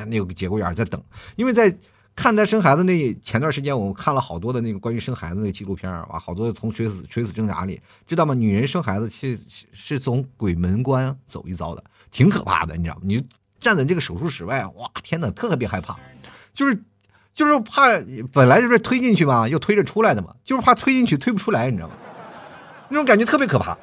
[0.07, 0.99] 那个节骨眼在等，
[1.35, 1.71] 因为在。
[2.15, 8.33] 看他生孩子那前段时间，我看了好多的那个关于生孩子那纪录片啊，好多从垂死垂死挣扎里，知道吗？
[8.33, 13.01] 女人生孩子其实是从鬼门关走一遭的，挺可怕的，你知道吗？
[13.03, 13.23] 你
[13.59, 15.97] 站在这个手术室外，哇，天哪，特别害怕，
[16.53, 16.79] 就是
[17.33, 17.87] 就是怕
[18.31, 21.95] 本来就是推进去嘛，又推着出来的嘛，就是怕推进去推不出来，你知道吗？
[22.89, 23.75] 那种感觉特别可怕，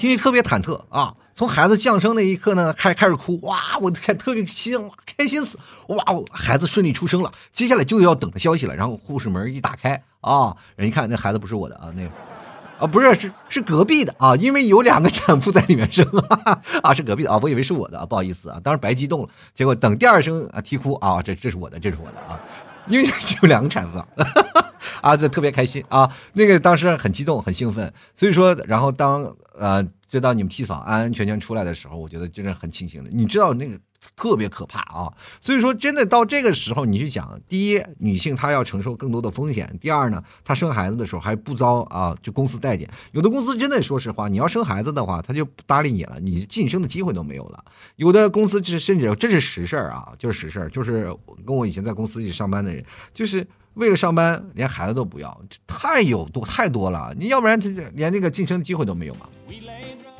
[0.00, 1.14] 心里特别忐忑啊。
[1.34, 5.58] 从孩子降生那一刻呢，开开始哭，哇，我开特别心，开心死，
[5.88, 8.74] 哇，孩子顺利出生了，接下来就要等着消息了。
[8.74, 12.10] 然后护士门一打开啊，人一看那孩子不是我的啊，那个
[12.78, 16.06] 啊不是是是隔壁的啊，因为有两个产妇在里面生
[16.82, 19.28] 啊，是隔壁的啊，我以为是我的啊，不好意思啊，当时白激动了。
[19.54, 22.40] 结果等第二声啊啼哭啊，这这是我的，这是我的啊，
[22.86, 24.06] 因为只有两个产妇啊，
[25.02, 29.86] 啊这特别开心啊，那个当时很激动很兴奋，所以说然后当呃。
[30.10, 33.10] 知道你们替嫂安安全全出来的时候，我觉得真的很庆幸的。
[33.12, 33.78] 你知道那个
[34.16, 42.90] 特别可怕啊，所以说真的到这个时候，你去想，第一，女性她要承受更多的风险；第二呢，她生孩子的时候还不遭啊，就公司待见。
[43.12, 47.64] 有的公司真的说实话，你要生孩子的话，他就不搭理你了，你晋升的机会都没有了。
[47.94, 51.16] 有的公司甚至这是实事儿啊，就是实事儿，就是
[51.46, 57.14] 跟我以前在公司一起上班的人，就是为了上班连孩子都不要，这太有多太多了。
[57.16, 59.28] 你要不然他连那个晋升机会都没有嘛。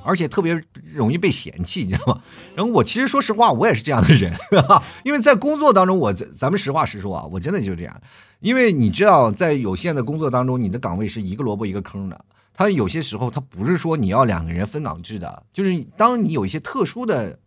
[0.03, 0.59] 而且特别
[0.95, 2.23] 容易被嫌弃，你知道吗？
[2.55, 4.33] 然后我其实说实话，我也是这样的人，
[5.05, 8.01] 因为在工作当中，我咱们实话实说啊，我真的就是这样。
[8.41, 12.25] 因为你知道，在有限的工作当中，你的岗位是一个萝卜一个坑的。
[12.55, 17.39] 他有些时候，他不是说你要两个人分岗制的，就是当你有一些特殊的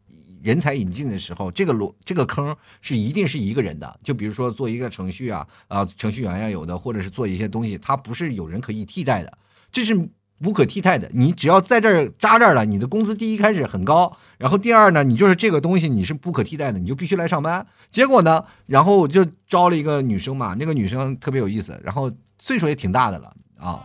[0.43, 3.99] 人才引进的时候，这个罗这个坑是一定是一个人的。
[4.03, 9.38] 就比如说做一个程序啊啊，程序员呀有的，或者是做一些东西，它不是有人可以替代的。
[9.71, 9.95] 这是
[10.41, 11.10] 无可替代的。
[11.13, 17.65] 你只要在这儿扎这儿了，你的工资第一开始很高，然后第二呢，你就是这个东西你是不可替代的，你就必须来上班。
[17.89, 23.82] 结果呢，然后我就招了一个女生嘛，那个女生特别有意思，然后岁数也挺大的了啊，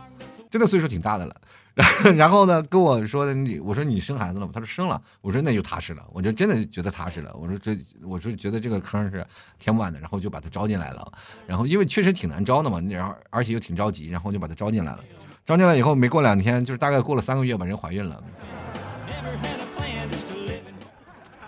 [0.51, 1.37] 真的岁数挺大的了。
[2.17, 4.51] 然后呢，跟我说的你，我说你生孩子了吗？
[4.53, 5.01] 他说生了。
[5.21, 7.33] 我说那就踏实了，我就真的觉得踏实了。
[7.37, 9.25] 我说这，我说觉得这个坑是
[9.61, 11.13] 填不满的，然后就把他招进来了。
[11.47, 14.99] 然后因为确实挺难招的嘛，然后而且又挺着急，然后就把他招进来了。
[15.47, 18.21] 招进来以后没过两天，就是大概过了三个月吧，人怀孕了。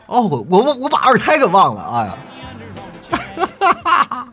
[0.07, 2.15] 哦，我我我把二胎给忘了，哎呀，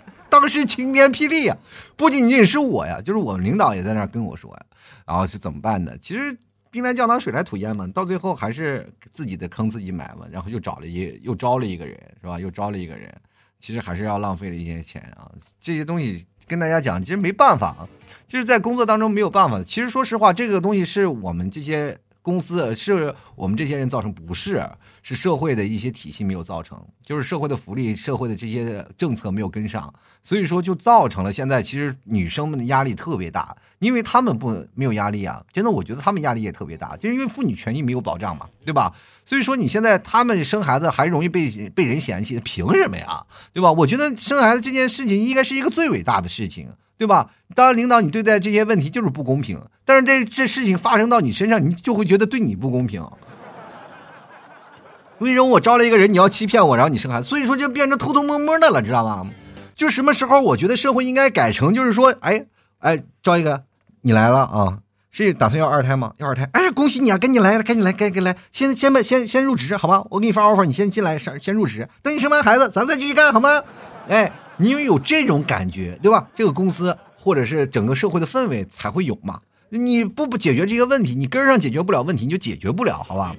[0.29, 1.57] 当时晴天霹雳呀！
[1.95, 4.61] 不仅仅是我呀，就是我们领导也在那跟我说呀。
[5.07, 5.97] 然后是怎么办的？
[5.97, 6.37] 其实
[6.69, 10.27] 兵来将挡，水来土掩嘛，到最后还是自己的坑自己埋嘛。
[10.29, 12.39] 然后又找了一，又招了一个人，是吧？
[12.39, 13.11] 又招了一个人，
[13.59, 15.31] 其实还是要浪费了一些钱啊。
[15.59, 17.89] 这些东西跟大家讲，其实没办法啊，
[18.27, 19.63] 就是在工作当中没有办法。
[19.63, 21.97] 其实说实话，这个东西是我们这些。
[22.27, 24.61] 公司是我们这些人造成不是，
[25.01, 29.93] 是社会的一些体系没有造成，就是社会的福利、社会的这些政策没有跟上，
[30.25, 38.93] 所以说就造成了现在其实女生们的压力特别大，因为她们不没有压力啊，真的我觉得她们压力也特别大，就是因为妇女权益没有保障嘛，对吧？
[39.23, 43.25] 所以说你现在她们生孩子还容易被被人嫌弃，凭什么呀？
[43.53, 43.71] 对吧？
[43.71, 46.67] 我觉得生孩子这件事情应该是一个最伟大的事情。
[46.97, 47.29] 对吧？
[47.55, 53.05] 当领导你对待这些问题就是不公平，但是这这事情发生到你身上，你就会觉得对你不公平。
[55.19, 57.27] 为什么我招了一个人，你要欺骗我，然后你生孩子？
[57.27, 59.27] 所以说就变成偷偷摸摸的了，知道吗？
[59.75, 62.45] 就什么时候我觉得社会应该改成，就是说，哎
[62.79, 63.63] 哎，招一个，
[64.01, 64.79] 你来了啊？
[65.09, 66.13] 是打算要二胎吗？
[66.17, 66.47] 要二胎？
[66.53, 70.05] 哎，恭喜你啊，赶紧来，赶紧来，赶紧来，先先把先先入职好吧？
[70.11, 71.87] 我给你发 offer，你先进来先，先入职。
[72.03, 73.63] 等你生完孩子，咱们再继续干好吗？
[74.09, 74.31] 哎。
[74.57, 76.27] 你因为有这种感觉，对吧？
[76.35, 79.39] 这个公司或者是整个社会的氛围才会有嘛。
[79.69, 83.35] 你不不解决这些问题，你根上解决不了问题，你就解决不了，好吧？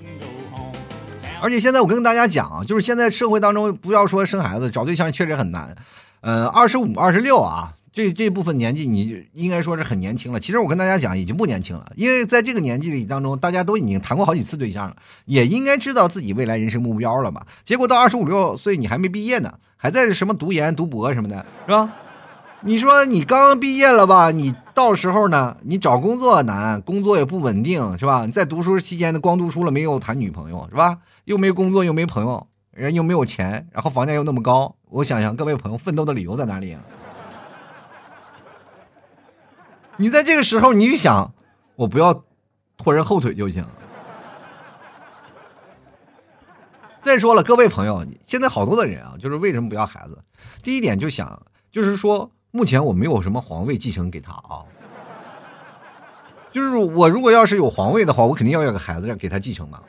[1.40, 5.74] 而且现在我跟大家讲啊，就是现在社会当中，不要说生孩子，找对象确实很难。
[6.20, 7.72] 呃，二十五、二十六啊。
[7.98, 10.38] 这这部分年纪，你应该说是很年轻了。
[10.38, 17.44] 其实我跟大家讲，已经不年轻了，因为在这个年纪里当中，大家都已经谈过好几次对象了，也应该知道自己未来人生目标了吧？
[17.64, 21.92] 结果到二十五六岁，你还没毕业呢，还在什么读研、读博什么的，是吧？
[22.60, 24.30] 你说你刚毕业了吧？
[24.30, 25.56] 你到时候呢？
[25.64, 28.24] 你找工作难，工作也不稳定，是吧？
[28.26, 30.98] 你在读书期间呢，光读书了，没有谈女朋友，是吧？
[31.24, 36.76] 又没工作，又没朋友，人又没有钱，然后房价又那么高，我想想，各位朋友奋斗的理由在哪里？
[40.00, 41.34] 你在这个时候，你就想，
[41.74, 42.22] 我不要
[42.76, 43.64] 拖人后腿就行。
[47.00, 50.16] 再说了，各位朋友，现在好多的人啊，就是为什么不要孩子？
[50.62, 54.62] 第一点就想，就是说，目前我没有什么皇位继承给他啊。
[56.52, 59.82] 就是我如果要是有皇位的话，我肯定要有个孩子让给他继承的。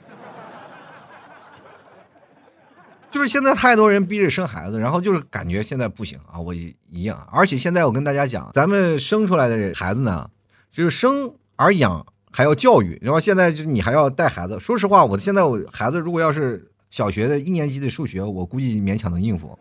[3.11, 7.27] 就是现在太多人逼着生孩子，然后就是感觉现在不行啊，我一样。
[7.31, 10.29] 而且现在我跟大家讲，咱们生出来的孩子呢，
[10.71, 14.59] 就是生而养还要教育，然后现在就你还要带孩子。
[14.59, 19.57] 说实话，我现在我孩子如果要是小学的一年级的数学，我估计勉强能应付，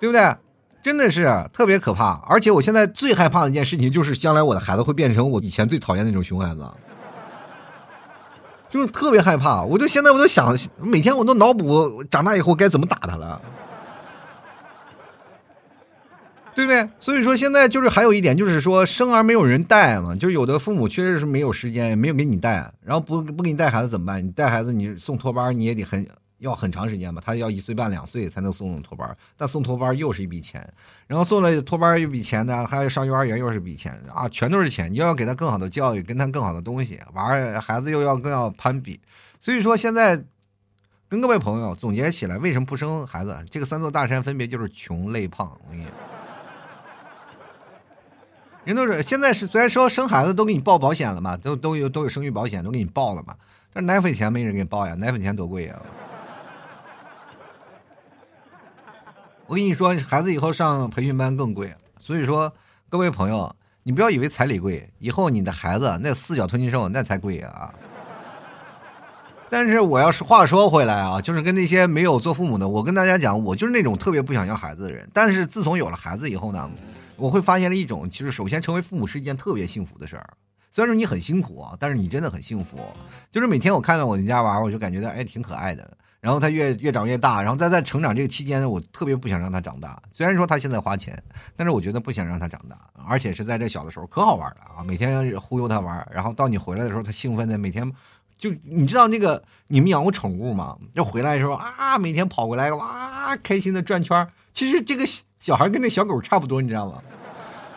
[0.00, 0.36] 对不对？
[0.82, 2.20] 真的是特别可怕。
[2.28, 6.68] 而且我现在最害怕的一件事情，就是将来我的孩子会变成我以前最讨厌那种熊孩子。
[8.74, 13.40] 就是特别害怕，我就现在我都想，每天我都脑补长大以后该怎么打他了，
[16.56, 16.88] 对不对？
[16.98, 24.26] 所以说现在就是还有一点，就是说生而没有人带嘛，就有的父母确实是没有时间，没有给你带，然后不不给你带孩子怎么办？
[24.26, 26.04] 你带孩子你送托班你也得很。
[26.38, 30.68] 要很长时间吧，他要一岁半两岁才能送托班，但送托班又是一笔钱，
[31.06, 34.92] 然后送了托班一笔钱呢，还要上幼儿园又是一笔钱啊，全都是钱。
[34.92, 39.00] 你要给他更好的教育，跟他更好的东西，玩孩子又要更要攀比，
[39.40, 40.22] 所以说现在
[41.08, 43.36] 跟各位朋友总结起来，为什么不生孩子？
[43.50, 45.56] 这个三座大山分别就是穷、累、胖。
[45.64, 45.86] 我跟你，
[48.64, 53.36] 人都是现在是虽然说生孩子都给你报保险了嘛，都都有都有生育保险都给你报了嘛，
[53.72, 55.80] 但是奶粉钱没人给你报呀，奶粉钱多贵呀。
[59.46, 62.50] 我跟你说，孩子以后上培训班更贵，所以说
[62.88, 67.72] 各位朋友，你不要以为彩礼贵，以后你的孩子那四脚吞金兽那才贵啊！
[69.50, 75.06] 但是我要是话说回来啊，就是跟那些没有做父母的，我跟大家讲，我就是那种特别不想要孩子的人。
[75.12, 76.70] 但是自从有了孩子以后呢，
[77.16, 80.26] 我会发现了一种，其实首先成为父母是一件特别幸福的事儿。
[80.70, 82.78] 虽然说你很辛苦啊，但是你真的很幸福。
[83.30, 85.96] 就是每天我看到我们家娃，我就感觉到哎挺可爱的。
[86.24, 90.02] 然后他越越长越大，然后在在成长这个期间，我特别不想让他长大。
[90.10, 91.22] 虽然说他现在花钱，
[91.54, 94.80] 但是我觉得不想让他长大，而且是在这小的时候可好玩了啊！
[94.82, 97.92] 每天忽悠他玩，然后到你回来的时候，他兴奋的每天
[98.38, 100.74] 就你知道那个你们养过宠物吗？
[100.94, 105.04] 就回来的时候啊，每天跑过来哇，开心的转圈其实这个
[105.38, 107.02] 小孩跟那小狗差不多，你知道吗？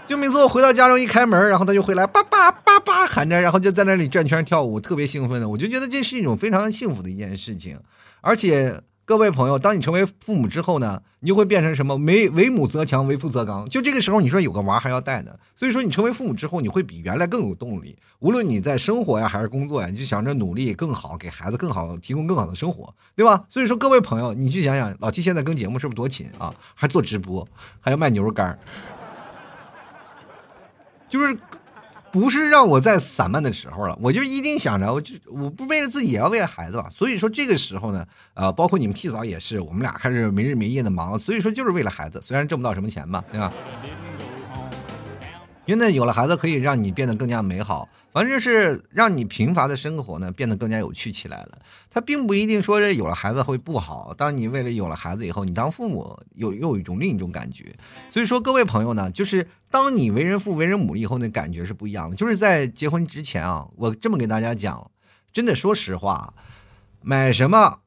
[0.07, 5.49] 就每次我回到家中一开门，然后他就回来叭叭叭叭喊着，然后就在那里转圈跳舞，特别兴奋的。
[5.49, 7.77] 我就觉得这是一种非常幸福的一件事情。
[8.21, 11.97] 而且各位朋友，当你成为父母之后呢，你就会变成什么？
[11.97, 13.67] 为为母则强，为父则刚。
[13.67, 17.97] 就这个时候，你说有个娃还要带呢，所以说你成为父母之后，你会比原来更有动力。
[18.19, 23.43] 无论你在生活呀还是工作呀，你就想着努力更好，给孩子更好提供更好的生活，对吧？
[23.49, 26.53] 所以说各位朋友，你去想想，老七现在更节目是不是多勤啊？
[26.73, 27.45] 还做直播，
[27.81, 28.57] 还要卖牛肉干
[31.09, 31.37] 就是，
[32.11, 36.89] 不是让我在散漫的时候了，我就一定想着，我就我不为了自己，也要为了孩子吧。
[36.89, 43.51] 所以说这个时候呢，呃，包括你们替嫂也是，我们俩开始没日没夜的忙，所以说就是为了孩子，虽然挣不到什么钱吧，对吧？
[45.67, 51.59] 因为呢有了孩子可以让你变得更加美好，反正是让你贫乏的生活呢变得更加有趣起来了。
[51.91, 54.13] 他并不一定说这有了孩子会不好。
[54.17, 57.75] 当你为了有了孩子以后，你当父母有又有一种另一种感觉。
[58.09, 62.15] 所以说各位朋友呢，就是当你为人父为人母了以后，那感觉是不一样的。
[62.15, 64.89] 就是在结婚之前啊，我这么给大家讲，
[65.33, 66.33] 真的说实话，
[67.01, 67.79] 买什么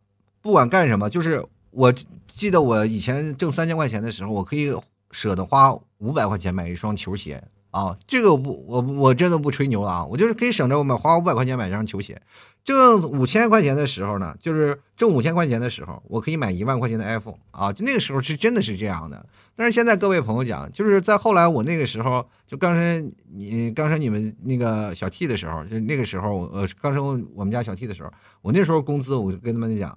[0.43, 1.95] 不管干什么，就是我
[2.27, 4.71] 记得我以前挣三千块钱的时候，我可以
[5.11, 7.43] 舍得花五百块钱买一双球鞋。
[7.71, 10.05] 啊，这个我不，我我真的不吹牛了啊！
[10.05, 12.21] 我就是可以省着我们花五百块钱买一双球鞋，
[12.65, 17.73] 挣五千块钱的时候呢，就是挣五千块钱的时候，我可以买一万块钱的 iPhone 啊！
[17.73, 19.25] 就那个时候是真的是这样的。
[19.55, 23.01] 但是现在各位朋友讲，就是在后来我那个时候，就刚才
[23.33, 29.97] 你刚才你们那个小 T 的时候，就那个时候我，呃，刚生我们家小 T 的时候，我那时候工资，我就跟他们讲，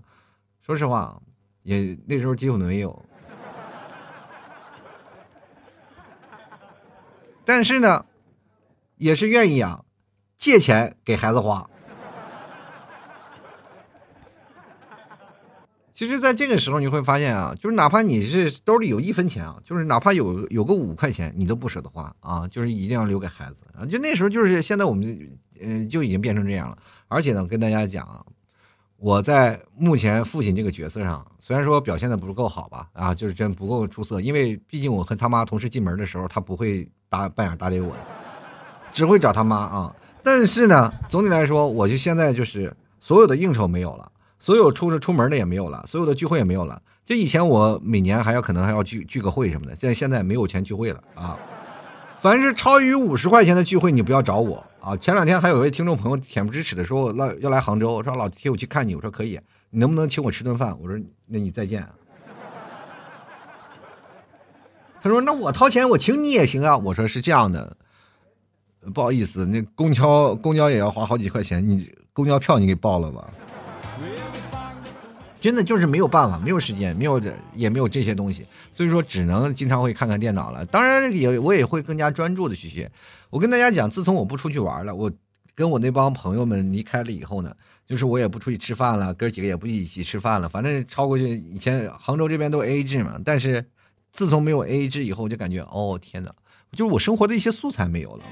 [0.63, 1.19] 说实话，
[1.63, 3.03] 也那时候几乎没有。
[7.45, 8.05] 但是呢，
[8.97, 9.83] 也是愿意啊，
[10.37, 11.69] 借钱给孩子花。
[15.93, 23.85] 其实，在这个时候你会发现啊，就是哪怕你是兜里有一分钱啊，就是哪怕有有个五块钱，你都不舍得花啊，就是一定要留给孩子啊。
[23.85, 25.29] 就那时候，就是现在我们，
[25.61, 26.77] 嗯，就已经变成这样了。
[27.07, 28.25] 而且呢，跟大家讲啊，
[29.03, 36.89] 我在目前父亲这个角色上，虽然说表现的不是够好吧，啊，就是真不够出色，因为毕竟我和他妈同时进门的时候，他不会。
[37.09, 37.93] 搭扮演搭理我，
[38.91, 39.95] 只会找他妈啊！
[40.23, 46.81] 但是呢，总体来说，我就现在就是所有的应酬没有了，所有出出门的也没有了，所有的聚会也没有了。
[47.05, 51.37] 就以前我每年还要可能还要聚聚个会什么的，现在现在没有钱聚会了啊！
[52.17, 54.97] 凡是超于五十块钱的聚会，你不要找我啊！
[54.97, 60.77] 前两天还有一位听众朋友恬不知耻的说，要要来杭州，说老提我去看你，我说可以，你能不能请我吃顿饭？
[60.81, 61.87] 我说那你再见。
[64.99, 67.75] 他说：“那我掏钱，我请你也行啊。”我说：“是这样的，
[68.93, 73.33] 不好意思，那公交公交也要花好几块钱，你公交票你给报了吧？
[75.43, 77.21] 真的就是没有办法，没有时间，没有
[77.53, 80.65] 也没有这些东西，所以说只能经常会看看电脑了。
[80.67, 82.89] 当然也我也会更加专注的去学。
[83.29, 85.11] 我跟大家讲，自从我不出去玩了，我
[85.53, 87.53] 跟我那帮朋友们离开了以后呢，
[87.85, 90.47] 就是我也不出去吃饭了，哥几个也不一起吃饭了。
[90.47, 93.65] 反正超过去以前杭州这边都 A A 制嘛，但是。”
[94.13, 96.31] 自从没有 A A 制以后，我就感觉哦天哪，
[96.73, 98.23] 就是我生活的一些素材没有了，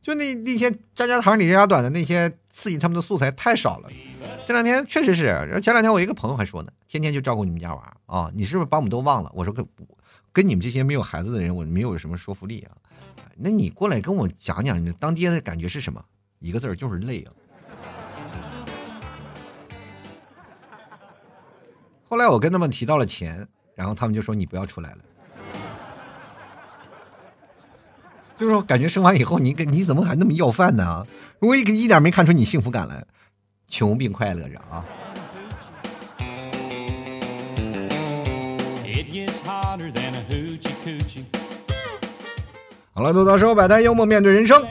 [0.00, 3.90] 就那那些张家长李家短的那些刺激他们的素材太少了。
[4.46, 9.30] 这两天确实是，前两天我一个朋友还说呢，天天就照顾你们家娃啊，你是不是把我们都忘了？
[9.34, 9.66] 我说跟
[10.32, 12.70] 跟你们这些没有孩子的人，我没有什么说服力啊。
[13.36, 16.02] 那你过来跟我讲讲，你当爹的感觉是什么？
[16.38, 17.32] 一个字儿就是累啊。
[22.08, 24.98] 后来我跟他们提到了钱，然后他们就说你不要出来了。
[28.36, 31.04] 就是说，感觉生完以后，你你怎么还那么要饭呢？
[31.40, 33.04] 我一一点没看出你幸福感来，
[33.68, 34.84] 穷并快乐着啊！
[42.92, 44.64] 好了，吐槽生活百态，幽默面对人生。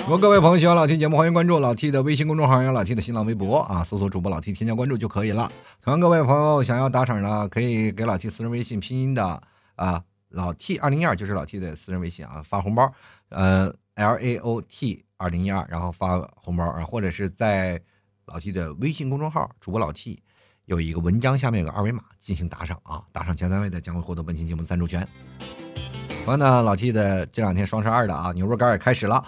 [0.00, 5.50] 如果各位朋友喜欢老 T 节目，欢迎关注老 T 的微信公众号，还有老 T 的新浪微博啊，搜索主播老 T，添加关注就可以了。
[5.82, 9.42] 同样，各位朋友想要打赏的，可以给老 T 私人微信拼音的
[9.76, 10.02] 啊。
[10.30, 12.92] 老 T 二零一二就是老 T 的私人微信啊，发红包，
[13.30, 17.80] 呃，L A O T 二零一二，然后发红包啊，或者是在
[18.32, 20.22] 老 T 的微信公众号主播老 T
[20.66, 25.06] 有一个文章下面有个二维码进行打赏啊，打赏前三位的将会获得本期节目赞助权。
[26.26, 29.24] 完呢，老 T 的这两天双十二的啊，牛肉干也开始了。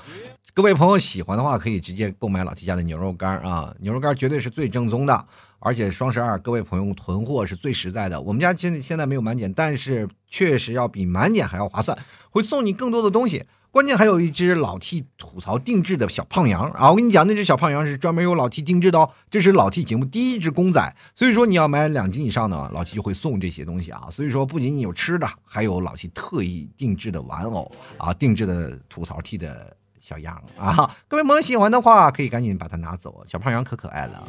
[0.54, 5.26] 各位朋友喜欢的话，可以直接购买老 T 家的牛肉干啊，牛肉干绝对是最正宗的，
[5.58, 8.20] 而且双十二各位朋友囤货是最实在的。
[8.20, 11.98] 我们家现现在没有满减，但是确实要比满减还要划算，
[12.30, 13.46] 会送你更多的东西。
[13.72, 16.90] 关键还有一只老 T 吐槽定制的小胖羊啊！
[16.90, 24.08] 我跟你讲，那只小胖羊是专门由老 T 定制的哦，这是老 T 节目第一只公仔，所以说你要买两斤以上的，老 T 就会送这些东西啊。
[24.10, 30.94] 所以说不仅仅有吃的，还有老 T 特意定制的玩偶啊，定制的吐槽 T 的小羊啊。
[31.08, 34.22] 各位朋友喜欢的话，可以赶紧把它拿走，小胖羊可可爱了。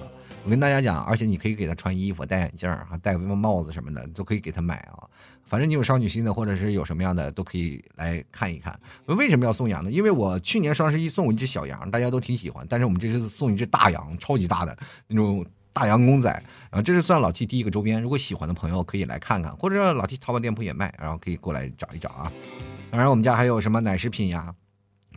[0.45, 5.07] 我跟大家讲，而且你可以给他穿衣服、戴眼镜儿、戴个帽子什么的，都可以给他买啊。
[5.53, 8.75] 反正你有少女心的，或者是有什么样的，都可以来看一看。
[9.05, 9.91] 为什么要送羊呢？
[9.91, 12.65] 因为我去年双十一送我一只小羊，大家都挺喜欢。
[12.67, 14.75] 但是我们这次送一只大羊，超级大的
[15.05, 16.31] 那种大羊公仔。
[16.71, 22.31] 然后这是算老 T 第一个周边，如果喜欢的朋友可以来看看，或者老 T 淘宝店铺也卖，然后可以过来找一找啊。
[22.89, 24.51] 当然，我们家还有什么奶食品呀？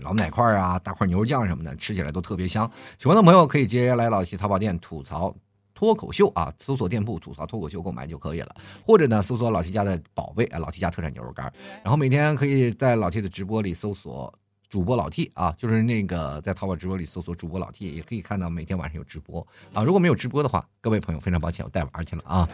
[0.02, 2.70] 老奶块啊，大块牛肉酱什么的，吃起来都特别香。
[2.98, 5.34] 喜欢的朋友可以直接来老 T 淘宝店吐槽
[5.76, 8.56] 脱口秀啊，搜索店铺吐槽脱口秀购买就可以了。
[8.84, 11.52] 或者呢，搜索老 T 家的宝贝啊，老 T 家特产牛肉干。
[11.84, 14.32] 然后每天可以在老 T 的直播里搜索
[14.70, 19.84] 主播老 T 啊，就是那个在淘宝直播里搜索主播老 T，也可以看到每天晚上有直播啊。
[19.84, 22.48] 如果没有直播的话，各位朋友非常抱歉，我带娃去了啊。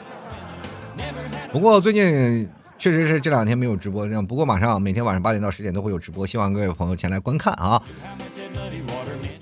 [1.53, 2.51] 不过最近。
[2.79, 7.81] 确实是这两天没有直播，不过马上每天晚上八点到十点都会有直播，希望各位朋友前来观看啊。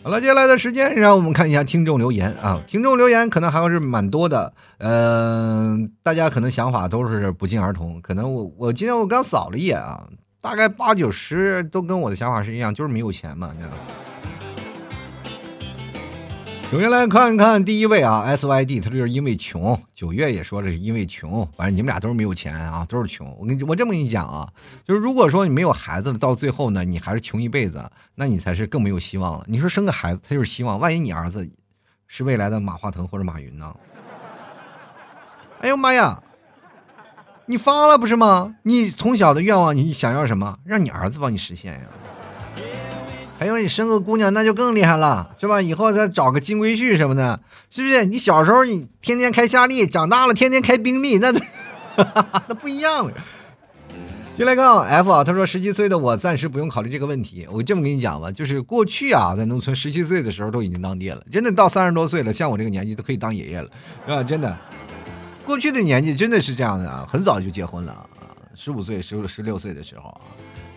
[0.03, 10.03] 好了，接下来的时间让我们看一下听众留言啊，听众留言可能还是蛮多的，嗯，大家可能想法都是不尽而同，可能我我今天我刚扫了一眼啊，
[10.41, 13.73] 大概八九十都跟我的想法是一样，就是没有钱嘛，你知道。
[16.71, 19.77] 首先来看看第一位啊，S Y D，他就是因为穷。
[19.93, 23.29] 九月也说这是因为穷，反正你们俩都是没有钱啊，都是穷。
[23.41, 24.49] 我跟你我这么跟你讲啊，
[24.85, 29.45] 就是如果说你没有孩子，到最后呢，你还是穷一辈子，那你才是更没有希望了。
[29.49, 31.51] 你说生个孩子，他就是希望，万一你儿子
[32.07, 33.75] 是未来的马化腾或者马云呢？
[35.63, 36.23] 哎呦妈呀，
[37.47, 38.55] 你发了不是吗？
[38.63, 40.57] 你从小的愿望，你想要什么？
[40.65, 41.81] 让你儿子帮你实现呀。
[43.41, 45.63] 还有你生个姑娘那就更厉害了，是吧？
[45.63, 48.05] 以后再找个金龟婿什么的，是不是？
[48.05, 53.13] 你小时候你天天开夏利，长大了天天开宾利，那哈 哈那不一样了。
[54.37, 57.49] 进来看 F 啊，他说十七岁的我暂时不用考虑这个问题。
[57.51, 63.71] 我这么跟你讲吧，就是过去啊，在农村十七岁的时候都已经当爹了，真的到三十多岁了，像我这个年纪都可以当爷爷了，
[64.07, 64.23] 是吧？
[64.23, 64.55] 真的，
[65.47, 68.05] 过去的年纪真的是这样的啊，很早就结婚了啊，
[68.55, 70.21] 十五岁、十十六岁的时候啊。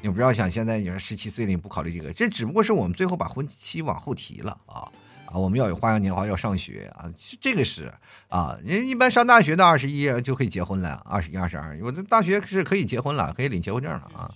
[0.03, 4.83] 你不要想现在你说十七岁了你不考虑这个，这只不过是我们最后把婚期往后提了啊
[5.27, 5.37] 啊！
[5.37, 7.89] 我们要有花样年华，要上学啊，这个是
[8.27, 14.29] 啊，人一般上大学的二十一就可以结婚了，二十一、二十二，我这大学是可以结婚了，可以领结婚证了啊。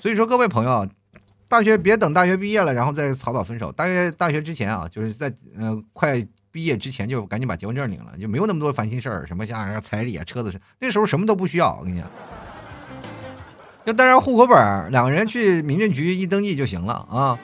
[0.00, 0.88] 所以说各位朋友，
[1.48, 12.08] 大学别等大学毕业了然后再草草分手，大学大学之前啊，就是在呃快毕业之前就赶紧把结婚证领了，就没有那么多烦心事儿，什么像彩礼啊、车子是那时候什么都不需要，我跟你讲。
[13.88, 17.38] 就带上户口本，两个人去民政局一登记就行了啊。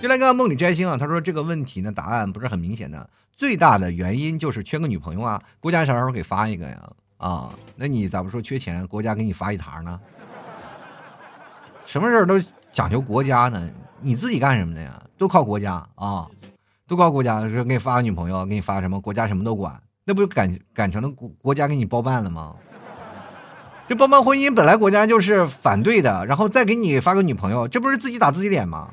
[0.00, 5.42] 就来看梦里摘星啊，他说这个问题呢，答案不是很明显的，最大的原因就是缺个女朋友啊。
[5.58, 6.88] 国家啥时候给发一个呀？
[7.16, 9.98] 啊，那你咋不说缺钱，国家给你发一沓呢？
[11.84, 12.40] 什么事都
[12.70, 13.68] 讲究国家呢？
[14.00, 15.02] 你自己干什么的呀？
[15.18, 16.28] 都靠国家啊，
[16.86, 22.54] 都靠国家，说给你发个女朋友，给你发什么，国家什么都管，那不就改改成了国国家给你包办了吗？
[23.88, 28.90] 这包办婚姻本来国家就是反对的，然后再给你发个女朋友，这不是自己打自己脸吗？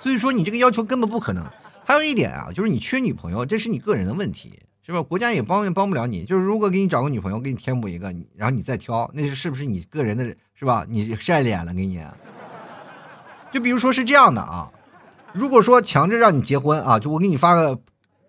[0.00, 1.44] 所以说你这个要求根本不可能。
[1.84, 5.00] 还有一点啊，就是你缺女朋友，这是你个人的问题，是吧？
[5.00, 6.24] 国家也帮也帮不了你。
[6.24, 10.84] 就是如果给你找个女朋友，给你填补一个，然后你再挑，那是是不是你个人的，是吧？
[10.88, 12.04] 你晒脸了给你。
[13.52, 14.72] 就比如说是这样的啊，
[15.32, 17.80] 如果说强制让你结婚啊，就我给你发个，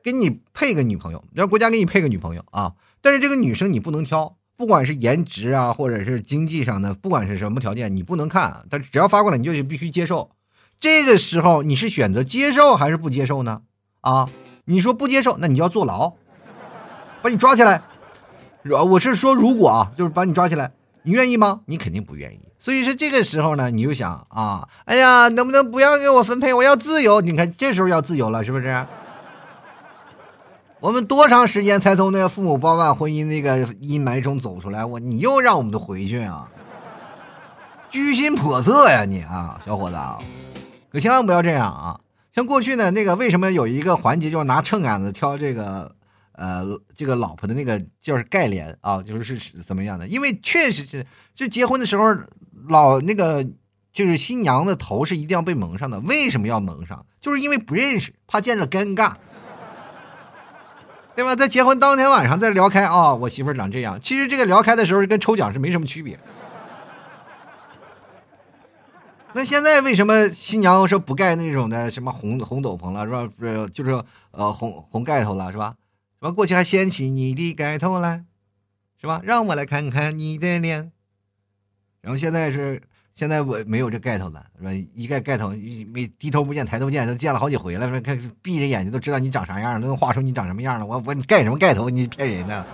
[0.03, 4.35] 给你配个女朋友，让国家给你配个女朋友啊，但是这个女生你不能挑。
[4.57, 10.31] 不管是颜值啊，或者是经济上的，不管是什么条件，你不能看，但只要发过来，你就必须接受。
[10.79, 13.61] 这个时候你是选择接受还是不接受呢？
[14.01, 14.27] 啊，
[14.65, 16.13] 你说不接受，那你就要坐牢，
[17.21, 17.81] 把你抓起来。
[18.63, 20.71] 我是说如果啊，就是把你抓起来，
[21.03, 21.61] 你愿意吗？
[21.65, 22.39] 你肯定不愿意。
[22.59, 26.53] 所以说这个时候呢，你就想啊，哎呀，能不能不要给我分配？
[26.53, 27.21] 我要自由。
[27.21, 28.85] 你看这时候要自由了，是不是？
[30.81, 34.83] 我们多长时间才从那个父母包办婚姻那个阴霾中走出来？
[34.83, 36.49] 我你又让我们都回去啊？
[37.91, 39.97] 居心叵测呀你啊，小伙子，
[40.91, 41.99] 可千万不要这样啊！
[42.31, 45.93] 像过去呢，那个为什么有一个环节就是拿秤杆子挑这个
[46.31, 46.65] 呃
[46.95, 50.07] 这个老婆的那个就是盖帘啊，就是是怎么样的？
[50.07, 51.05] 因为确实是
[51.35, 52.15] 就结婚的时候
[52.67, 53.45] 老那个
[53.93, 55.99] 就是新娘的头是一定要被蒙上的。
[55.99, 57.05] 为什么要蒙上？
[57.19, 59.13] 就是因为不认识，怕见着尴尬，
[61.21, 61.35] 对吧？
[61.35, 64.01] 在结婚当天晚上再聊开啊，我媳妇长这样。
[64.01, 66.19] 其实这个聊开的时候跟抽奖是没什么区别。
[69.33, 73.29] 那现在为什么新娘说不盖那种的什么红红斗篷了，是吧？
[73.37, 73.91] 不是，就是
[74.31, 75.75] 呃红红盖头了，是吧？
[76.19, 78.23] 什么过去还掀起你的盖头来，
[78.99, 79.21] 是吧？
[79.23, 80.91] 让我来看看你的脸。
[82.01, 82.81] 然后现在是
[83.13, 84.71] 现在我没有这盖头了，是吧？
[84.95, 85.49] 一盖盖头，
[85.93, 87.87] 没低头不见抬头见，都见了好几回了。
[87.89, 90.85] 说看闭着眼睛都知道你长啥样，都能画出你长什么样了。
[90.85, 91.89] 我我你盖什么盖头？
[91.89, 92.65] 你骗人呢！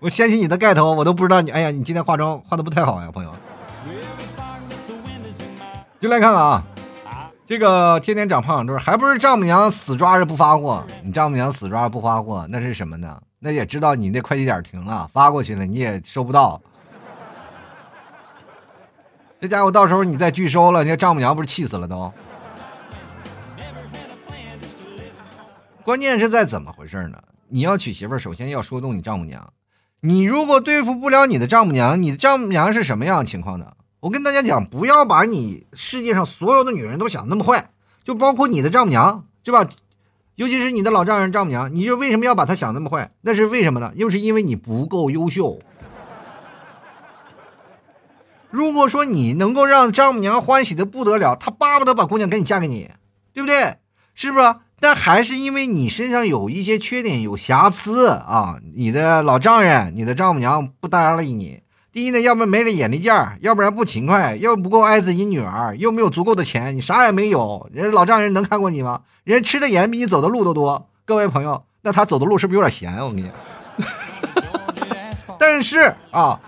[0.00, 1.50] 我掀起你的盖头，我都不知道你。
[1.52, 3.32] 哎呀，你今天化妆化的不太好呀，朋友。
[6.00, 6.62] 就来看看啊，
[7.46, 10.84] 这个天天长胖都是，还不是丈母娘死抓着不发货？
[11.04, 13.22] 你丈母娘死抓着不发货，那是什么呢？
[13.38, 16.60] 那也知道你那快递点停了，发过去了你也收不到。
[19.42, 22.12] 这家伙到时候你再拒收了，你丈母娘不是气死了都？
[25.82, 27.18] 关键是在怎么回事呢？
[27.48, 29.52] 你要娶媳妇儿，首先要说动你丈母娘。
[30.02, 33.72] 你如果对付不了你的丈母娘，你的丈母娘是什么样的情况呢？
[33.98, 37.70] 我跟大家讲，不要把你世界上所有的女人都想那么坏，
[38.04, 39.68] 就包括你的丈母娘，对吧？
[40.36, 43.10] 尤其是你的老丈人丈母娘，你就为什么要把她想那么坏？
[43.22, 43.90] 那是为什么呢？
[43.96, 45.58] 又是因为你不够优秀。
[48.52, 52.90] 如果说你能够让丈母娘欢喜的不得了，她巴不得把姑娘赶紧嫁给你，
[53.32, 53.78] 对不对？
[54.14, 54.54] 是不是？
[54.78, 58.58] 但还是因为你身上有一些缺点、有瑕疵啊！
[58.74, 61.62] 你的老丈人、你的丈母娘不搭理你。
[61.92, 67.70] 第一呢，要不然没了眼力劲儿，要不然不勤快，又不够爱自己女儿，又没有足够的钱，你啥也没有。
[67.72, 69.02] 人老丈人能看过你吗？
[69.24, 70.88] 人吃的盐比你走的路都多。
[71.04, 72.96] 各位朋友，那他走的路是不是有点咸？
[72.98, 73.32] 我跟你讲。
[75.38, 76.40] 但是啊，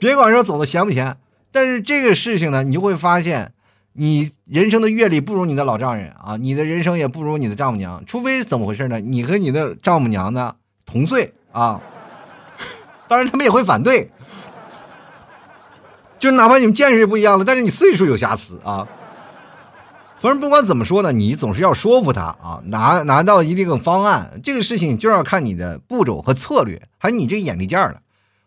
[0.00, 1.16] 别管说走的咸不咸，
[1.52, 3.52] 但是这个事情呢，你就会发现。
[3.92, 9.00] 你人生的阅历不如你的老丈人啊，你的人生也不如你的丈母娘，除非怎么回事呢？
[9.00, 10.54] 你和你的丈母娘呢
[10.86, 11.80] 同岁啊，
[13.08, 14.08] 当然他们也会反对，
[16.20, 18.86] 就哪怕你们见识不一样了，但是你岁数有瑕疵啊。
[20.20, 28.00] 反正不管怎么说呢，你总是要说服他啊，拿拿到一定的方案，这个事情就要看你的步骤和策略，还有你这个眼力劲儿了。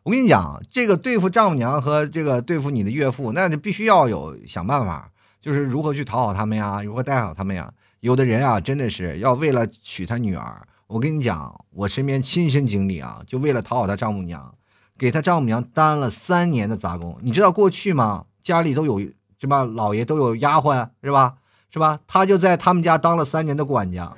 [0.03, 5.09] 我跟你讲，这个对付丈母娘和这个对付你的岳父，那就必须要有想办法。
[5.39, 7.73] 就是如何去讨好他们呀，如何带好他们呀？
[8.01, 10.67] 有的人啊，真的是要为了娶他女儿。
[10.87, 14.53] 我跟你讲，我身边亲身经历啊，就为了讨好他丈母娘，
[14.97, 17.17] 给他丈母娘当了三年的杂工。
[17.21, 18.25] 你知道过去吗？
[18.41, 18.99] 家里都有
[19.39, 19.63] 是吧？
[19.63, 21.35] 老爷都有丫鬟是吧？
[21.71, 22.01] 是吧？
[22.05, 24.11] 他就在他们家当了三年的管家。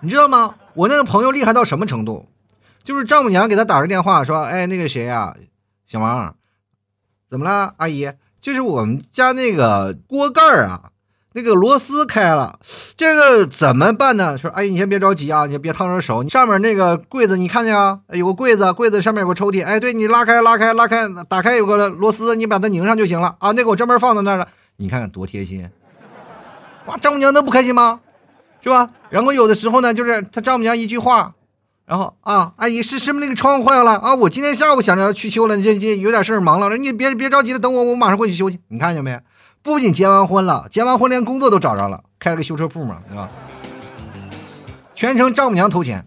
[0.00, 0.54] 你知道吗？
[0.72, 2.28] 我那个朋友厉害到什么程度？
[2.84, 5.34] 就是丈母娘给他打个电话说：“哎，那个谁呀，
[5.86, 6.36] 小王，
[7.28, 8.12] 怎么了，阿姨？”
[8.42, 10.90] 就是我们家那个锅盖儿啊，
[11.32, 12.58] 那个螺丝开了，
[12.94, 14.36] 这个怎么办呢？
[14.36, 16.22] 说，阿姨你先别着急啊，你别烫着手。
[16.22, 18.00] 你上面那个柜子你看见啊？
[18.08, 19.64] 有个柜子，柜子上面有个抽屉。
[19.64, 23.50] 哎，对你拉开，拉开，拉开，打开有个螺丝，你把它拧上就行了啊。
[23.52, 25.66] 那个我专门放在那儿了，你看看多贴心。
[26.84, 28.00] 哇，丈母娘能不开心吗？
[28.60, 28.90] 是吧？
[29.08, 31.34] 然后有的时候呢，就是他丈母娘一句话。
[31.86, 34.14] 然后啊，阿姨是是不是那个窗户坏了啊？
[34.14, 38.58] 我今天下午想着要去修了，这这有点事儿忙了，你别别着急了，等我，我马上过去修去。
[38.68, 39.20] 你看见没？
[39.62, 43.28] 不仅结完婚了，结完婚连工作都找着了，开了个修车铺嘛，对吧？
[44.94, 46.06] 全程丈母娘投钱。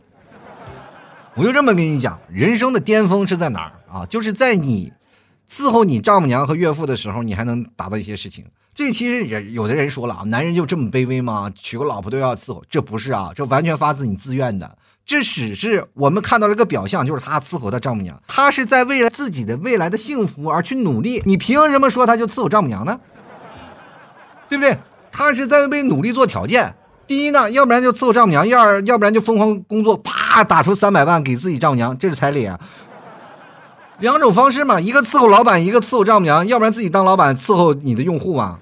[1.35, 4.05] 我就这么跟你讲，人生的巅峰是在哪儿啊？
[4.07, 4.91] 就是在你
[5.47, 8.45] 伺候你丈母娘和岳父的时候，你还能达到一些事情。
[8.73, 11.51] 这其实也有的人说了啊，男人就这么卑微吗？
[11.55, 12.63] 娶个老婆都要伺候？
[12.67, 14.77] 这不是啊，这完全发自你自愿的。
[15.07, 21.23] 这只是我们看到了一个表象，就是他伺候他丈母娘，他是在为了自己的未来的幸福而去努力。
[21.25, 22.99] 你凭什么说他就伺候丈母娘呢？
[24.49, 24.77] 对不对？
[25.09, 26.75] 他是在为努力做条件。
[27.07, 32.59] 第一呢，要不然就伺候丈母娘；要，要不然就疯狂工作，啪打出三百万给自己丈母娘，这是彩礼啊。
[33.99, 38.59] 两种方式嘛，一个伺候老板，一个伺候丈母娘，要不然自己当老板伺候你的用户嘛。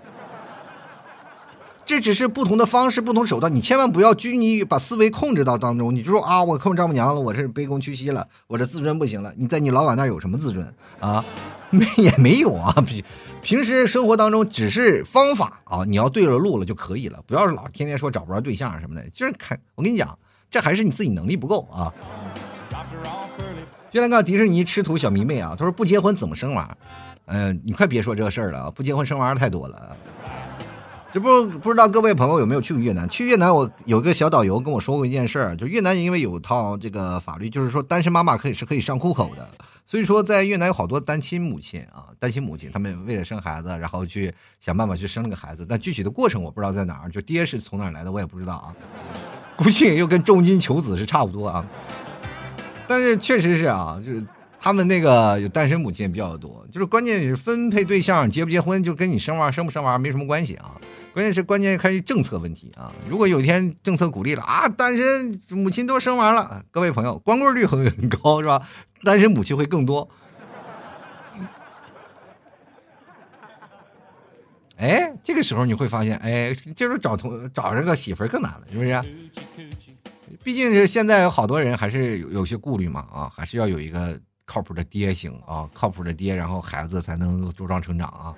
[1.85, 5.93] 这只是不同的方式、不同手段，你千万不要拘泥于把思维控制到当中。
[5.93, 9.31] 你就说啊，我控制丈母娘了，我是卑躬屈膝了，我这自尊不行了。
[9.37, 11.23] 你在你老板那有什么自尊啊？
[11.69, 12.73] 没 也没有啊。
[12.85, 13.03] 平
[13.41, 19.07] 平时生活当中只是方法啊，你要对了路了就可以了，不要老天天说找不着对象什么的。
[19.11, 20.17] 就是看我跟你讲，
[20.49, 21.93] 这还是你自己能力不够啊。
[23.91, 26.75] 就那个迪士尼吃土小迷妹啊，他说不结婚怎么生娃？
[27.27, 29.95] 嗯，你快别说这事儿了啊，不结婚生娃太多了。
[31.15, 33.07] 这不不知道各位朋友有没有去过越南？
[33.07, 39.47] 去越南，我有个小导游跟我说过一件事儿，就越南因为有套这个法律，就是说单身妈妈可以是可以上户口的，
[39.85, 48.75] 所以说在越南有好多单亲母亲啊，单亲母亲他们为了生孩子，然后去想办法去生了个孩子，但具体的过程我不知道在哪儿，就爹是从哪儿来的我也不知道啊，
[49.55, 51.65] 估计又跟重金求子是差不多啊，
[52.89, 54.21] 但是确实是啊，就是。
[54.57, 60.71] 他们那个有单身母亲也比较多，就是关键是分配对象结不结婚，就跟你生娃生不生娃没什么关系啊。
[61.15, 62.91] 关键是关键看政策问题啊。
[63.07, 68.61] 如果有一天政策鼓励了啊，单身母亲都生完了，各位朋友，光棍率很很高是吧？
[69.01, 70.09] 单身母亲会更多。
[74.75, 79.01] 哎，这个时候你会发现，哎，就是找同找这个媳妇更难了，是不是？
[80.43, 84.19] 毕竟是现在有好多人还是有有些顾虑嘛啊，还是要有一个。
[84.47, 88.31] 靠谱的爹行啊，靠谱的爹，然后孩子才能茁壮成长啊。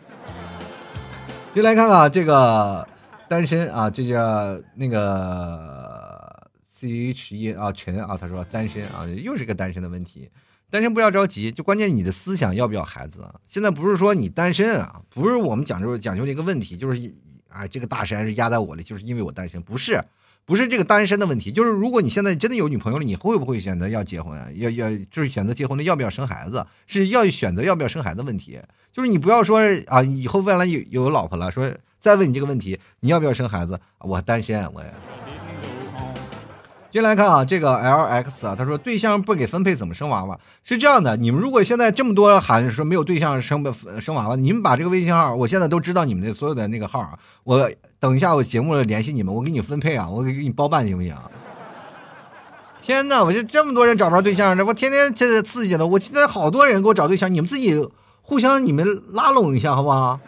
[1.58, 2.88] 就来看看这个
[3.28, 10.30] 单身啊，这叫那个 C H E 啊陈啊，他说单身啊，又是个单身的问题。
[10.70, 13.34] 单身不要着急，就关键你的思想要不要孩子啊。
[13.48, 17.12] 现在不是说你单身啊，不是我们讲究讲究的一个问题，就是
[17.50, 20.00] 啊，这个大山是压在我的，就是因为我单身，不是。
[20.48, 24.40] 不是这个单身的问题，就是如果你现在真的有女朋友了，你会不会选择要结婚？
[24.58, 26.66] 要要就是选择结婚了，要不要生孩子？
[26.88, 28.58] 是要选择要不要生孩子问题。
[28.94, 31.70] 就是你不要说啊，以后未来有有老婆了，说
[32.00, 33.78] 再问你这个问题，你要不要生孩子？
[34.00, 34.82] 我单身，我。
[36.90, 40.40] 接来看啊，这个 L X 啊，他说对象不给分配怎么生娃娃？
[40.64, 47.70] 是这样的，你们如果现在这么多喊说没有对象生不生娃娃，你们把这个微信号，我现在都知道你们的所有的那个号，我
[48.00, 51.14] 等一下我节目了联系你们，我给你分配啊，我给给你包办行不行？
[52.82, 57.86] 天哪，我就这么多人找不着对象，这我天天这刺激的，我现在好多人给我找对象，你们自己
[58.22, 60.20] 互相你们拉拢一下好不好？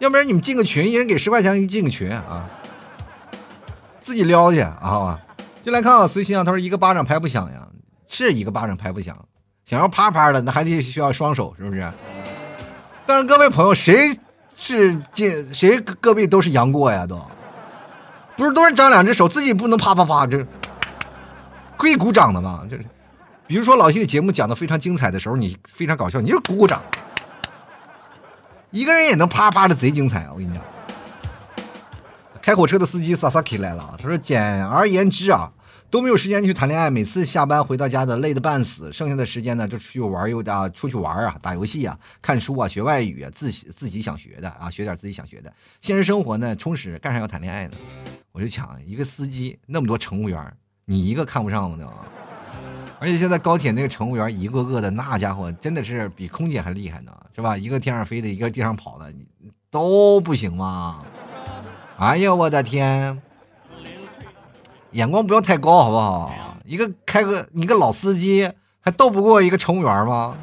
[0.00, 2.50] 要不然你们进个群，一人给十块钱，一进个群啊。
[4.04, 5.18] 自己撩去啊！
[5.62, 7.66] 就来看啊，随心啊，他说一个巴掌拍不响呀，
[8.06, 9.16] 是一个巴掌拍不响，
[9.64, 11.90] 想要啪啪的，那还得需要双手，是不是？
[13.06, 14.14] 但是各位朋友，谁
[14.54, 17.06] 是这谁各位都是杨过呀？
[17.06, 17.18] 都
[18.36, 20.46] 不是都是长两只手，自己不能啪啪啪，这
[21.78, 22.62] 可以鼓掌的吗？
[22.68, 22.84] 这是，
[23.46, 26.82] 比如说老 T 的节目讲的非常精彩的时候，你非常搞笑，你就鼓鼓掌，
[28.70, 30.62] 一个人也能啪啪的贼精彩，我跟你讲。
[32.44, 35.50] 开火车的司机 Sasaki 来了，他说：“简而言之啊，
[35.88, 45.50] 都没有时间去谈恋爱，每次下班回到家的累得半死，剩下的时间呢就出去玩游啊，出去玩啊，打游戏啊，看书啊，学外语啊，自自己想学的啊，学点自己想学的。
[45.80, 47.78] 现实生活呢充实，干啥要谈恋爱呢？
[48.32, 51.88] 我就想一个司机，那么多乘务员，你一个看不上呢？
[53.00, 57.56] 而且现在高铁那个乘务员一个个的，那家伙真的是比空姐还厉害呢，是吧？
[57.56, 59.26] 一个天上飞的，一个地上跑的，你
[59.70, 61.02] 都不行吗？”
[61.96, 63.22] 哎呀，我的天！
[64.90, 66.32] 眼光不要太高，好不好？
[66.64, 70.36] 一个开个一个老司机还斗不过一个乘务员吗？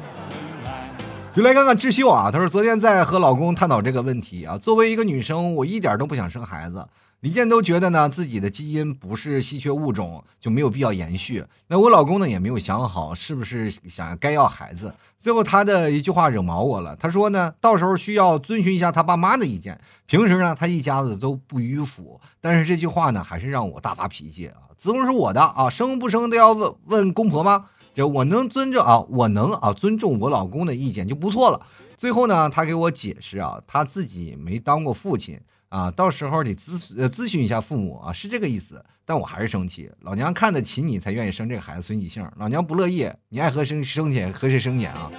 [1.34, 4.56] 就来看看智秀啊，她说昨天在和老公探讨这个问题啊。
[4.56, 6.86] 作为一个女生，我一点都不想生孩子。
[7.22, 11.44] 李健都觉得呢，自己的基因不是稀缺物种，就没有必要延续。
[11.68, 14.92] 那我老公呢，也没有想好是不是想该要孩子。
[15.16, 19.80] 最后他的一句话惹毛我了，他说呢，到时候需要遵循一下他爸妈的意见。
[20.06, 24.56] 平时呢，他一家子都不迂腐，但是这句话呢，还是让我大发脾气啊。
[24.76, 27.66] 子宫是我的啊，生不生都要问问公婆吗？
[27.94, 31.64] 这我能尊重啊，我能啊尊重我老公的意见就不错了。
[31.96, 35.40] 最后呢，他给我解释啊，他自己没当过父亲。
[35.72, 38.84] 啊，到时候得咨呃咨询一下父母啊，是这个意思。
[39.06, 42.30] 但我还是生气，老娘看得起你，才愿意生这个孩子随你姓。
[42.36, 45.10] 老娘不乐意，你爱和生生去和谁生去啊？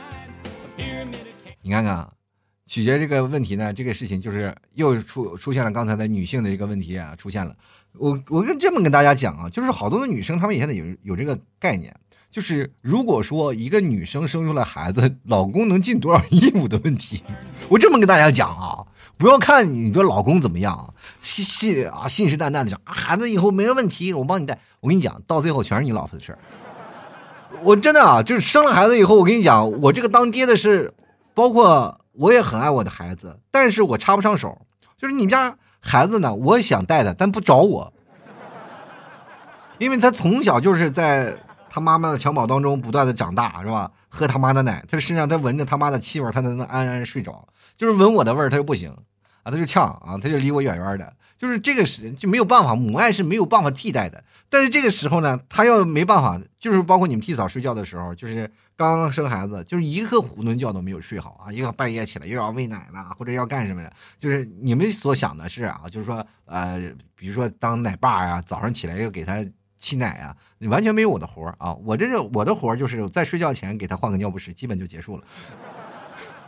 [1.64, 2.08] 你看看，
[2.68, 7.56] 取决这个问题呢，这个事情就是又出出现了刚才的女性的这个问题啊，出现了。
[7.93, 11.91] 我我跟这么跟大家讲啊，就是好多的女生她们也现在有有这个概念，
[12.30, 17.24] 就是如果说一个女生生出来孩子，老公能尽多少 义务的问题。
[17.70, 18.86] 我这么跟大家讲啊。
[19.18, 24.59] 不要看你说老公怎么样，信信啊，信誓旦旦的讲孩子以后没问题，我帮你带。
[24.82, 26.39] 我跟你讲，到最后全是你老婆的事儿。
[27.61, 30.93] 我真的啊，就是生了孩子以后，我跟你讲，我这个当爹的是，
[31.34, 34.59] 包括我也很爱我的孩子，但是我插不上手。
[34.97, 37.93] 就是你们家孩子呢，我想带他，但不找我，
[39.78, 41.38] 因为他从小就是在
[41.70, 43.89] 他妈妈的襁褓当中不断的长大，是吧？
[44.09, 47.47] 喝他妈的奶，他身上他闻着他妈的气味，他才能安然睡着。
[47.78, 48.96] 就是闻我的味儿，他就不行。
[49.44, 51.14] 啊，他就呛啊，他就离我远远的。
[51.38, 54.24] 就是这个是就没有办法，母爱是没有办法替代的。
[54.48, 66.80] 但是这个时候呢，他要没办法，就是包括你们替嫂睡觉的时候，就是刚刚生孩子，就是一个囫囵觉都没有睡好啊，又要半夜起来又要喂奶了，或者要干什么的，就是你们所想的是啊，就是说呃，
[67.14, 69.46] 比如说当奶爸呀，早上起来要给他
[69.78, 71.74] 沏奶啊，你完全没有我的活啊。
[71.84, 75.24] 我这个我的活就是在睡觉前给他换个尿不湿，基本就结束了。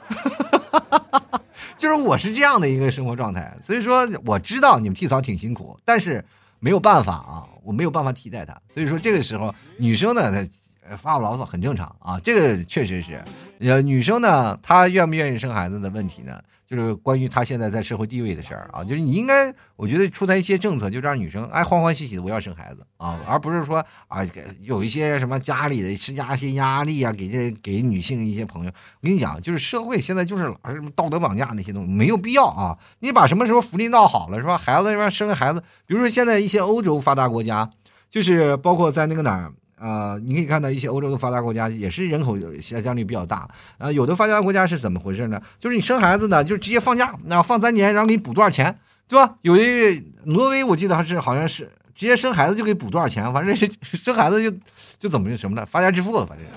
[0.10, 1.42] 哈哈哈哈哈
[1.76, 6.24] 就是我是这样的一个生活状态，所以说我知道你们替嫂挺辛苦，但是
[6.60, 8.56] 没有办法啊，我没有办法替代她。
[8.74, 13.24] 所以说这个时候女生呢，她发牢骚很正常啊，这个确实是，
[13.60, 16.42] 呃，女生呢，她愿不愿意生孩子的问题呢？
[16.68, 24.26] 就是关于他现在在社会地位的事儿啊，就是你应该，我觉得出台一些政策，就让女生哎欢欢喜喜的我要生孩子啊，而不是说啊
[24.62, 28.72] 有一些什么家里的施加一些压力啊，给这给女性一些朋友。
[28.72, 32.78] 我跟你讲，就是社会现在就是老是什么道德绑架那些东西，没有必要啊。
[33.00, 34.58] 你把什么时候福利闹好了是吧？
[34.58, 35.10] 孩子是吧？
[35.10, 37.70] 生个孩子，比如说现在一些欧洲发达国家，
[38.10, 39.54] 就是包括在那个哪儿。
[39.86, 43.48] 啊，你可以看到一些欧洲的发达国家也是人口下降率比较大。
[43.78, 45.40] 啊，有的发达国家是怎么回事呢？
[45.60, 49.36] 就是你生孩子呢，就直接放假，那放三年，然后给你补多少钱，对吧？
[49.44, 54.58] 有一挪威，我记得还是好像是直接生孩子就给补多少钱，反正是生孩子就
[54.98, 56.48] 就怎么什么的，发家致富了，反正，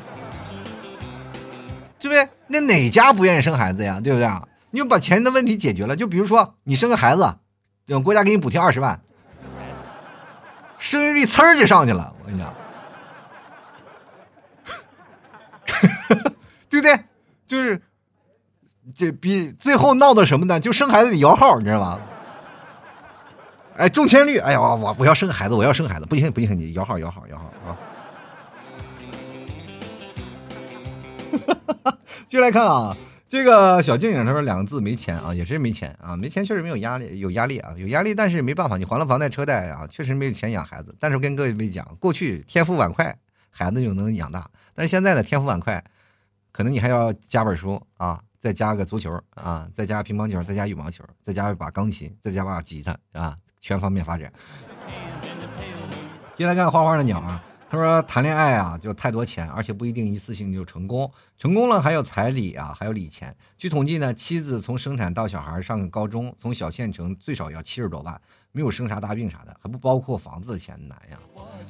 [1.98, 2.26] 对不对？
[2.46, 4.00] 那哪家不愿意生孩子呀？
[4.02, 4.26] 对不对？
[4.70, 5.94] 你就把钱的问题解决了。
[5.94, 7.34] 就比如说你生个孩子，
[8.02, 9.00] 国家给你补贴二十万，
[10.78, 12.14] 生育率呲儿就上去了。
[12.20, 12.54] 我跟你讲。
[16.70, 16.98] 对不对？
[17.46, 17.80] 就是
[18.96, 20.60] 这比最后闹的什么呢？
[20.60, 22.00] 就生孩子得摇号，你知道吗？
[23.76, 27.76] 哎，中签率，哎呀，我我要生孩子，我要生孩子，不行不行，你摇号摇号摇号啊！
[31.46, 31.98] 哈 哈
[32.28, 32.96] 就来看啊，
[33.28, 40.94] 这个小静静他说两个字没钱啊，也是没钱啊，没钱确实没有压力，有压力啊，有压力，但是没办法，你还了房贷车贷啊，确实没有钱养孩子。
[40.98, 43.16] 但是跟各位讲，过去天赋碗筷。
[43.50, 45.82] 孩子就能养大，但是现在呢，天赋板块，
[46.52, 54.32] 可能你还要加本书啊，再加个足球啊，再加乒乓球，再加羽毛球，再加一把钢琴，再加把吉他啊，全方面发展。
[56.36, 63.36] 接来看花花的鸟啊，他说谈恋爱啊就太多钱，而且不一定一次性就成功，成功了还有彩礼啊，还有礼钱。
[63.58, 68.18] 据统计呢，妻子从生产到小孩上高中，从小县城最少要七十多万。
[68.52, 71.18] 没有生啥大病啥的，还不包括房子的钱难呀！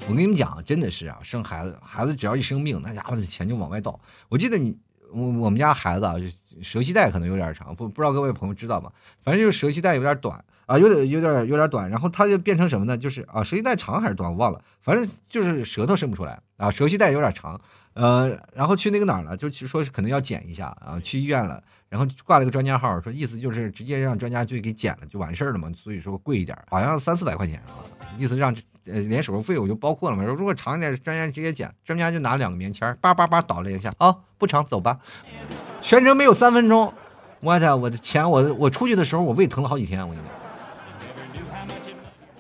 [0.09, 3.99] 我跟你们讲，真的是啊，生孩子，孩子只要一生病，那家伙的钱就往外倒。
[4.29, 4.79] 我记得你，
[5.11, 6.15] 我我们家孩子啊，
[6.63, 8.91] 舌系带可能有点长，不不知道各位朋友知道吗？
[9.21, 12.97] 反正就是舌系带有点短啊，有点有点有点短，然后它就变成什么呢？
[12.97, 17.59] 就是啊，舌系带长还是短，我忘了，反正就是舌头伸不出来啊，舌系带有点长，
[17.95, 21.62] 呃，然后去那个哪儿了，就说是可能要剪一下啊，去医院了。
[21.89, 27.81] 然后挂了个专家号，说意思就是直接让专家就给剪了就完事儿了嘛，所以说贵一点，好像三四百块钱啊，
[28.19, 28.55] 意思让
[28.85, 30.23] 呃连手术费我就包括了嘛。
[30.23, 34.99] 如果长一点，专家直接剪，专家就拿两个棉签叭叭叭倒了一下，啊，不长走吧，
[35.81, 36.93] 全程没有三分钟，
[37.41, 40.38] 我操，我的钱我我出去的时候我胃疼了好几天，我跟你讲。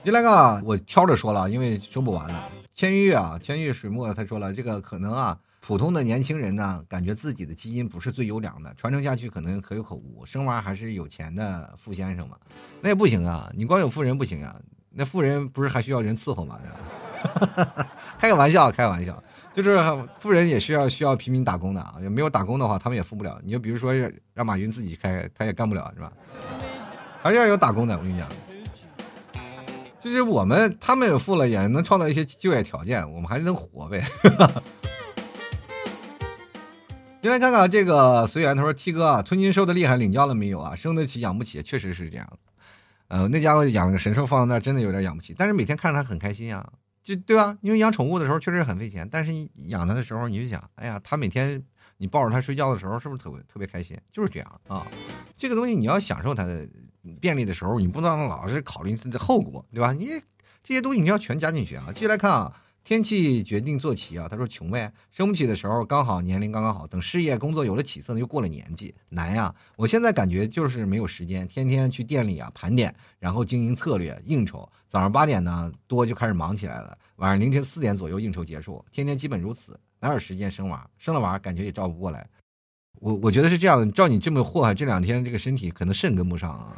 [0.08, 2.50] 第来个我挑着说了，因为说不完了。
[2.74, 5.38] 千玉啊，千玉水墨他说了，这个可能啊。
[5.60, 10.24] 普通的年轻人呢，感觉自己的基因不是最优良的，传承下去可能可有可无。
[10.24, 12.38] 生娃还是有钱的富先生嘛？
[12.80, 14.56] 那也不行啊，你光有富人不行啊，
[14.94, 16.58] 那富人不是还需要人伺候吗？
[18.18, 19.78] 开个玩笑，开个玩笑，就是
[20.20, 23.38] 富人也需要需要平民打工的啊，没有打工的话，他们也富不了。
[23.44, 23.92] 你就比如说
[24.32, 26.10] 让马云自己开，他也干不了，是吧？
[27.20, 27.94] 还是要有打工的。
[27.94, 28.26] 我跟你讲，
[30.00, 34.04] 就是我们他们也富了，也能创造一些就业条件，我们还能活呗。
[37.20, 40.74] 先来看看这个随缘，他说：“T 哥啊，吞金兽的厉害，领教了没有啊？
[40.76, 42.38] 生得起养不起，确实是这样。
[43.08, 45.34] 呃，那家伙养了个神兽放在那，真的有点养不起。
[45.36, 46.64] 但是每天看着他很开心啊，
[47.02, 47.58] 就对吧？
[47.60, 51.60] 因为养宠物的时候确实很费钱，但是你养它的时候你就想，哎呀，他每天
[51.96, 53.98] 你抱着它睡觉的时候，是不是特别特别开心？
[54.12, 54.86] 就是这样啊。
[55.36, 56.66] 这个东西你要享受它的
[57.20, 59.92] 便利的时候，你不能老是考虑它的后果，对吧？
[59.92, 60.08] 你
[60.62, 61.86] 这些东西你要全加进去啊。
[61.94, 62.52] 继续来看啊。”
[62.84, 69.54] 天气决定坐骑啊，他说穷呗，生不起的时候刚好年龄刚刚好，等事业工作有了起色呢，又过了年纪，难呀。
[69.76, 74.66] 我现在感觉就是没有时间，天天去店里啊盘点，然后经营策略应酬。
[74.86, 80.88] 早上八点呢多就开始忙起来了，晚上凌晨四点左右应酬结束，天天基本如此，哪有时间生娃？
[80.96, 82.26] 生了娃感觉也照顾不过来。
[83.00, 86.68] 我我觉得是这样的，照你这么祸害，这两天这个身体可能肾跟不上啊。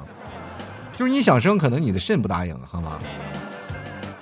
[0.96, 2.98] 就是你想生，可能你的肾不答应，好吗？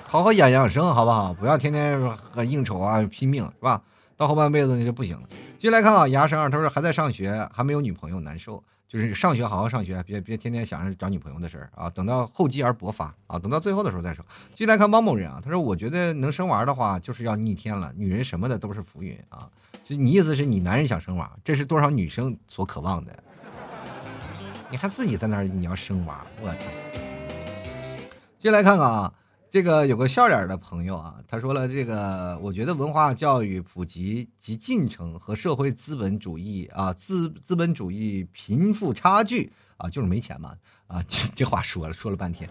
[0.05, 1.33] 好好养养生，好不好？
[1.33, 3.81] 不要天天和应酬啊，拼命是吧？
[4.15, 5.23] 到后半辈子那就不行了。
[5.57, 8.63] 接下来看啊，牙生二，他说还在上学，还没有女朋友，难受。
[8.87, 14.25] 就是上学好好上学，别别天天想着找女朋友的事儿啊，等到厚积而薄发啊，等到最后的时候再说。
[14.51, 19.47] 继续来看汪某人啊，他说：“我觉得能生娃的话，就是要逆天了，女人什么的都是浮云啊。”
[19.89, 23.23] 就你意思是你男人想生娃，这是多少女生所渴望的？
[24.69, 26.71] 你还自己在那儿你要生娃，我天！
[28.37, 29.11] 接来看看啊。
[29.49, 40.53] 这个有个笑脸的朋友啊，他说了：“这个我觉得文化教育普及及进程和社会资本主义啊资资本主义贫富差距啊，就是没钱嘛
[40.85, 42.47] 啊， 这这话说了说了半天。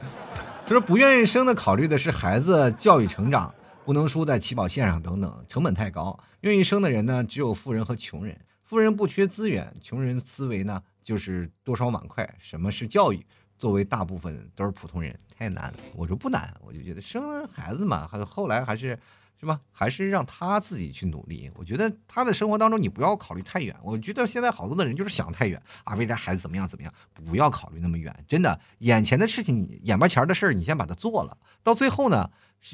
[0.66, 6.18] 他说不愿意生的考虑的是孩子教育成长不能输在起跑线上等等，成本太高。
[6.40, 8.38] 愿意生的人呢，只有富人和穷人。
[8.62, 12.28] 富人不缺资源，穷人思维呢就是多少碗筷。
[12.38, 13.24] 什么是教育？
[13.56, 18.98] 作为大部分都是普通人。”太难了，我说不难，我就觉得生孩子嘛，还后来还是，
[19.40, 19.60] 是吧？
[19.70, 21.50] 还是让他自己去努力。
[21.54, 23.74] 我觉得他的生活当中，你不要考虑太远。
[23.82, 26.92] 我觉得现在好多的人就是想太远啊，未来孩子怎么样怎么样，
[27.24, 28.12] 不要考虑那么远。
[28.26, 32.28] 真的，眼前的事情，眼巴前的事儿，你先把它做了，到最后呢，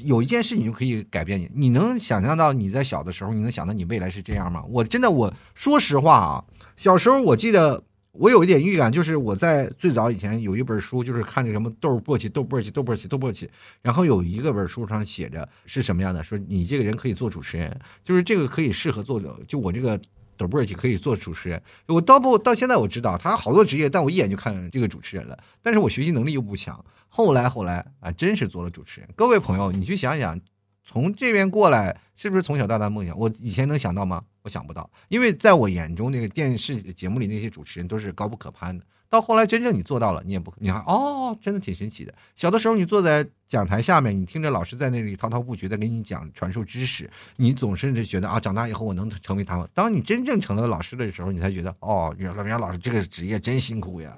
[0.04, 1.50] 有一件事情就可以改变你。
[1.54, 4.64] 你能想象到你在小的时候，你能想到你未来是这样吗？
[4.68, 6.44] 我真的，我说实话啊，
[6.76, 7.84] 小时候我记得。
[8.14, 13.48] 我有一点预感，就是我在最早以前有一本书，就是看那什么豆簸箕、豆簸箕、豆簸箕、豆簸箕，
[13.82, 20.00] 然后有一个本书上写着是什么样的，说你这个人可以做主持人，就是这个可以适合做，就我这个
[20.36, 21.60] 豆簸箕可以做主持人。
[21.86, 26.84] 我到不到现在我知道他好多职业，但我一眼就看这个主持人了，但是我学习能力又不强。
[27.08, 29.10] 后来后来啊，真是做了主持人。
[29.16, 30.40] 各位朋友，你去想想。
[30.86, 33.18] 从这边过来，是不是从小到大梦想？
[33.18, 34.22] 我以前能想到吗？
[34.45, 38.84] 我想不到，因为在我眼中，那个电视节目里那些主持人都是高不可攀的。
[39.09, 42.12] 到后来，真正你做到了，你也不，你还哦，真的挺神奇的。
[42.36, 49.66] 小的时候，你坐在讲台下面，你听着老师在那里滔滔不绝的给你讲、传授知识，你总是觉得啊，长大以后我能成为他们。
[49.72, 54.14] 当你真正成了老师的时候，你才觉得哦，原来原来老师这个职业真辛苦呀。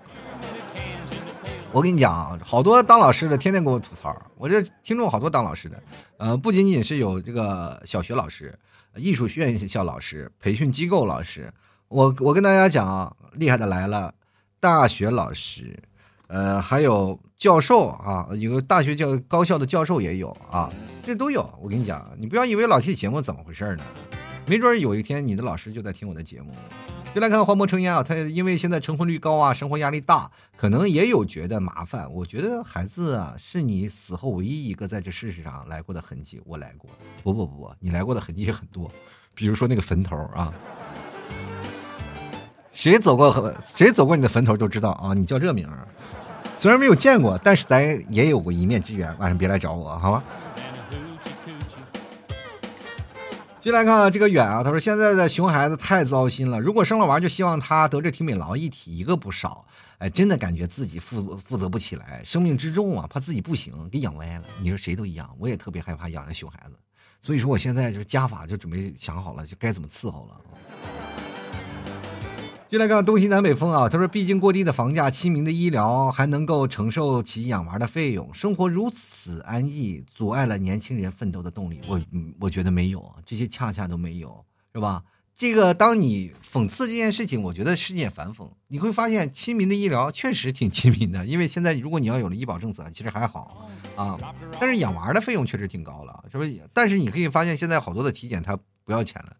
[1.73, 4.17] 我跟你讲，好多当老师的天天给我吐槽。
[4.37, 5.83] 我这听众好多当老师的，
[6.17, 8.59] 呃，不仅仅是有这个小学老师、
[8.99, 11.53] 艺术院校老师、培训机构老师。
[11.89, 14.13] 我我跟大家讲啊，厉害的来了，
[14.59, 15.79] 大学老师，
[16.27, 20.69] 呃，还有教授啊，有个大学教高校的教授也有啊，
[21.03, 21.49] 这都有。
[21.63, 23.85] 我跟你讲，你不要以为老听节目怎么回事呢？
[24.49, 26.53] 没准有一天你的老师就在听我的节目。
[27.17, 32.13] 就来看黄渤成烟啊，他因为现在成婚率高啊，生活压力大，可能也有觉得麻烦。
[32.13, 36.39] 我觉得孩子啊，是你死后唯一一个在这世界上来过的痕迹。
[36.45, 36.91] 我来过，
[37.23, 38.93] 不不不，你来过的痕迹也很多，
[39.35, 40.53] 比如说那个坟头啊，
[42.71, 45.67] 谁走过谁走过你的坟头就知道啊，你叫这名。
[46.59, 49.09] 虽然没有见过，但是咱也有过一面之缘。
[49.19, 50.23] 晚上别来找我，好吗？
[53.67, 59.67] 进来看这个远啊，他说现在的熊孩子太糟心了，如果生了娃，就希望他德智体美劳一体一个不少。
[59.99, 64.45] 哎，真的感觉自己负负责不起来，生命之重啊，怕自己不行，给养歪了。
[64.61, 66.77] 你说谁都一样，我也特别害怕养那熊孩子，
[67.21, 70.41] 所以说我现在就是家法就准备想好了，就该怎么伺候了。
[72.69, 82.01] 就来看东西南北风啊，他说：“毕竟过低的房价、亲民的医疗，还能够承受起养娃的费用，生活如此安逸，阻碍了年轻人奋斗的动力。”我
[82.41, 84.45] 我觉得没有，这些恰恰都没有，
[84.75, 85.05] 是吧？
[85.37, 88.51] 这个当你讽刺这件事情，我觉得是件反讽。
[88.67, 93.65] 你会发现，亲民的医疗确实挺亲民的，因为现在如果你要有了医保政策，其实还好
[93.95, 94.19] 啊。
[94.59, 96.69] 但是养娃的费用确实挺高了，是不是？
[96.75, 99.37] 但是你可以发现，现在好多的体检它不要钱了，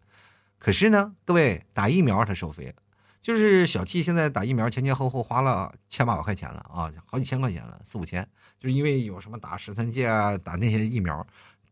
[0.57, 2.73] 可是呢，各位打疫苗它收费。
[3.19, 8.25] 就是小 T 现在打疫苗前前后后花了千八百块钱了啊，好几千块钱了，四五千。
[8.57, 11.25] 就是因为有什么打十三届啊，打那些疫苗，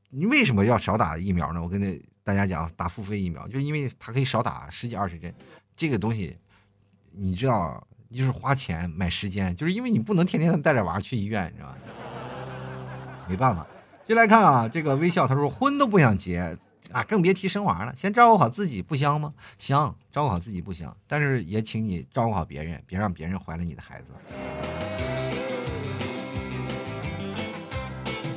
[0.09, 1.61] 你为什么要少打疫苗呢？
[1.61, 5.33] 我跟那大家讲，打付费疫苗，就是因为它可以少打十几二十针。
[5.75, 6.37] 这个东西，
[7.11, 11.77] 你知道，就是花钱买时间，就是因为你不能天天带着娃去医院，你知道吧？
[13.29, 13.65] 没办法，
[14.03, 16.57] 就来看啊，这个微笑，他说婚都不想结。
[16.95, 17.93] 啊，更别提生娃了。
[17.93, 19.33] 先照顾好自己不香吗？
[19.57, 24.13] 香，照顾好自己不香，但是也请你照顾好别人，别让别人怀了你的孩子，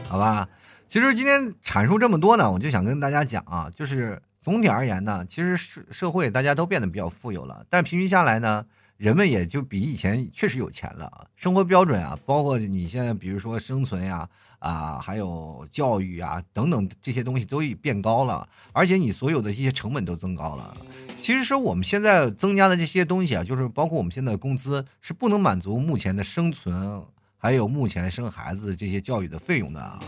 [0.09, 0.49] 好吧？
[0.89, 8.67] 其实今天阐述这么多呢，我就想跟大家讲啊，就是总体而言呢，其实社社会大家都变得比较富有了，但平均下来呢。
[8.99, 14.29] 人们也就比以前确实有钱了，生活标准啊，包括你现在比如说生存呀，
[14.59, 20.77] 啊，还有教育啊等等这些东西都已变高了，而且你所有的一些成本都增高了。
[21.23, 27.01] 其实说我们现在增加的这些东西啊，就是包括我们现在的工资是不能满足目前的生存，
[27.37, 30.01] 还有目前生孩子这些教育的费用的啊。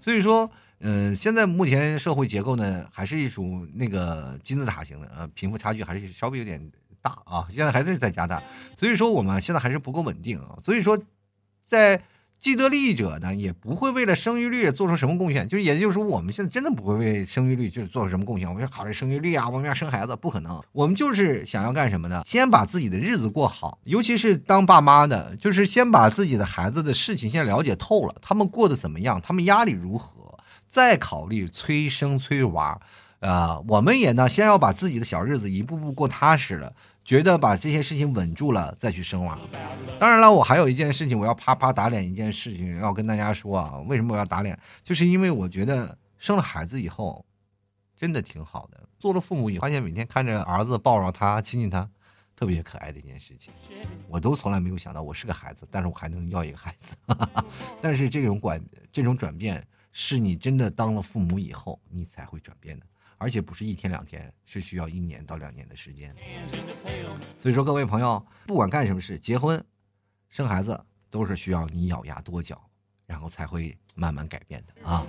[0.00, 6.58] 所以说，嗯，现在目前社会结构呢，还是一种那个金字塔型的，呃，贫富差距还是稍微有点。
[7.02, 8.42] 大啊，现在还是在加大，
[8.78, 10.98] 所以说我们现在还是不够稳定啊，所以说
[11.66, 12.02] 在。
[12.40, 18.48] 既得利益者呢，也不会为了生育率做出什么贡献，就是也就是说，我们现在真的不会为生育率就是做出什么贡献。
[18.48, 20.58] 我们要考虑生育率啊，我们要生孩子，不可能。
[20.72, 22.22] 我们就是想要干什么呢？
[22.24, 32.80] 先把自己的日子过好，尤其是当爸妈的，就是先把自己的孩子的事情先了解透了，他们过得怎么样，他们压力如何，再考虑催生催娃。
[33.20, 36.72] 啊，我们也呢，先要把自己的小日子一步步过踏实了。
[37.10, 39.36] 觉得把这些事情稳住了再去生娃。
[39.98, 43.78] 当然了，我还有一件事情，我要啪啪打脸一件事情，要跟大家说啊。
[43.88, 44.56] 为什么我要打脸？
[44.84, 47.26] 就是因为我觉得生了孩子以后，
[47.96, 48.88] 真的挺好的。
[48.96, 51.90] 做了父母以后，发现每天看着儿子抱着他亲亲他，
[52.36, 53.52] 特别可爱的一件事情。
[54.06, 56.94] 我都从来没有想到我是个孩子，但是我还能要一个孩子。
[57.82, 62.86] 但是这种管这种转变，是你真的当了父母以后，你才会转变的。
[63.20, 66.16] 而且不是一天两天，是需要一年到两年的时间。
[67.38, 69.62] 所以说，各位朋友，不管干什么事，结婚、
[70.30, 72.58] 生孩子，都是需要你咬牙跺脚，
[73.04, 75.04] 然后才会慢慢改变的啊。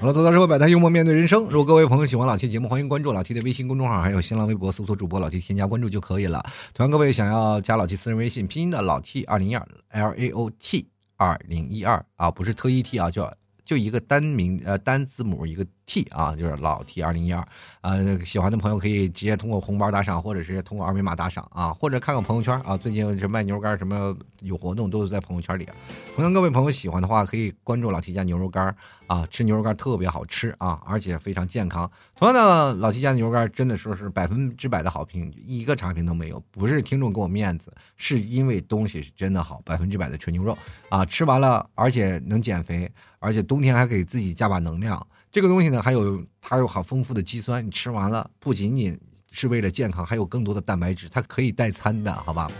[0.00, 1.42] 好了，走到社会百态，幽默面对人生。
[1.46, 6.40] 如果各位朋友喜欢老 T 节目，欢迎关注老 T 的微信公众号，还有新浪微博，搜索主播老 T，添加关注就可以了。
[6.72, 15.66] 同样，各位想要加老 T 私人微信，拼音的老 T 二零一二 L A O T 二零一二啊，不是特一 T 啊，叫就一个单名呃单字母一个。
[15.90, 17.44] T 啊，就是老 T 二零一二，
[17.80, 25.68] 呃，喜欢的朋友可以直接通过红包打赏，或者是通过二维码打赏啊，或者看看朋友圈啊，最近这卖牛肉干什么有活动，都是在朋友圈里。
[26.14, 28.72] 同样，各位朋友喜欢的话，可以关注老 T 家牛肉干
[29.08, 31.90] 啊，吃牛肉干特别好吃啊，而且非常健康。
[32.14, 36.40] 同样的，老 T 家牛肉干真的说是百分之百的好评，一个差评都没有。
[36.52, 40.56] 不是听众给我面子，是因为东西是真的好，百分之百的纯牛肉
[40.88, 42.88] 啊，吃完了而且能减肥，
[43.18, 45.04] 而且冬天还给自己加把能量。
[45.32, 48.98] 这个东西呢，还有它有好丰富的肌酸，你吃完了不仅仅
[49.30, 52.50] 是为了健康，还有更多的蛋白质，它可以代餐的，好吧？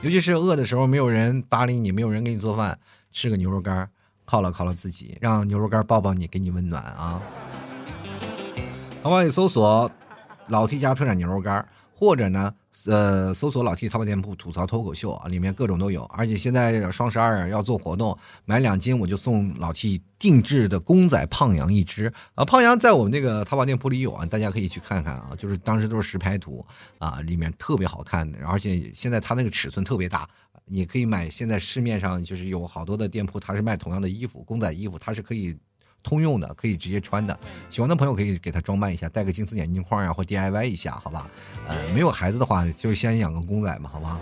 [0.00, 2.78] 尤其是饿的时候，没有人搭理你，没有人给你做饭，
[3.10, 3.90] 吃个牛肉干
[4.24, 7.20] 犒劳犒劳自己，让牛肉干抱抱你，给你温暖啊！
[9.02, 9.90] 淘宝里搜索
[10.46, 12.54] “老 T 家特产牛肉干”，或者呢？
[12.86, 16.04] 呃，搜索老 T 淘宝店铺吐槽脱口秀啊，里面各种都有。
[16.04, 22.44] 而且现在双十二要做活动，买两斤我就送老 T 定制的公仔胖羊一只啊。
[22.44, 25.32] 胖羊在我们那个淘宝店铺里有啊，大家可以去看看啊。
[25.36, 26.64] 就是当时都是实拍图
[26.98, 28.38] 啊，里面特别好看的。
[28.46, 30.26] 而且现在它那个尺寸特别大，
[30.64, 31.28] 你可以买。
[31.28, 35.58] 现在市面上就是有好多的店铺，它是卖同样的衣服，公仔衣服，它是可以。
[36.02, 37.38] 通用的可以直接穿的，
[37.68, 41.26] 喜欢的朋友可以给他装扮一下，戴个金丝眼镜框呀，或 DIY 一下，好吧？
[41.68, 44.20] 呃，没有孩子的话，就先养个公仔嘛，好吧？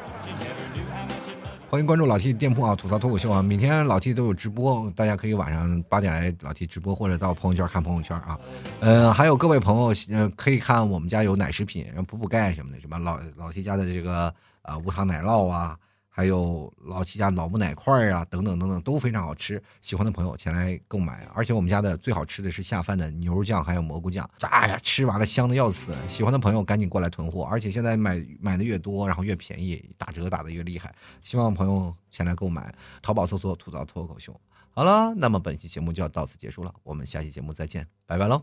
[1.71, 8.41] 欢迎关注老 T 店铺啊，吐槽脱口秀啊，每天老 T 都有直播，大家可以晚上八点来老 T 直播，或者到朋友圈看朋友圈啊。
[8.81, 15.79] 呃，还有各位朋友，呃，可以看我们家有奶食品，补补钙什么的，什么老老 T 家的这个啊无糖奶酪啊。
[16.19, 21.25] 还有老七家老木奶块啊，等等等等都非常好吃，喜欢的朋友前来购买。
[21.33, 25.95] 而且我们家的最好吃的是下饭的牛肉酱，还有蘑菇酱，哎呀，吃完了香的要死。
[26.09, 30.93] 喜欢的朋友赶紧过来囤货，而且现在买买的越多，然后越便宜，打折打的越厉害。
[31.23, 34.35] 希望朋友前来购买，淘宝搜索“吐槽脱口秀”。
[34.75, 38.43] 好了，那么本期节目就要到此结束了，我们下期节目再见，拜拜喽。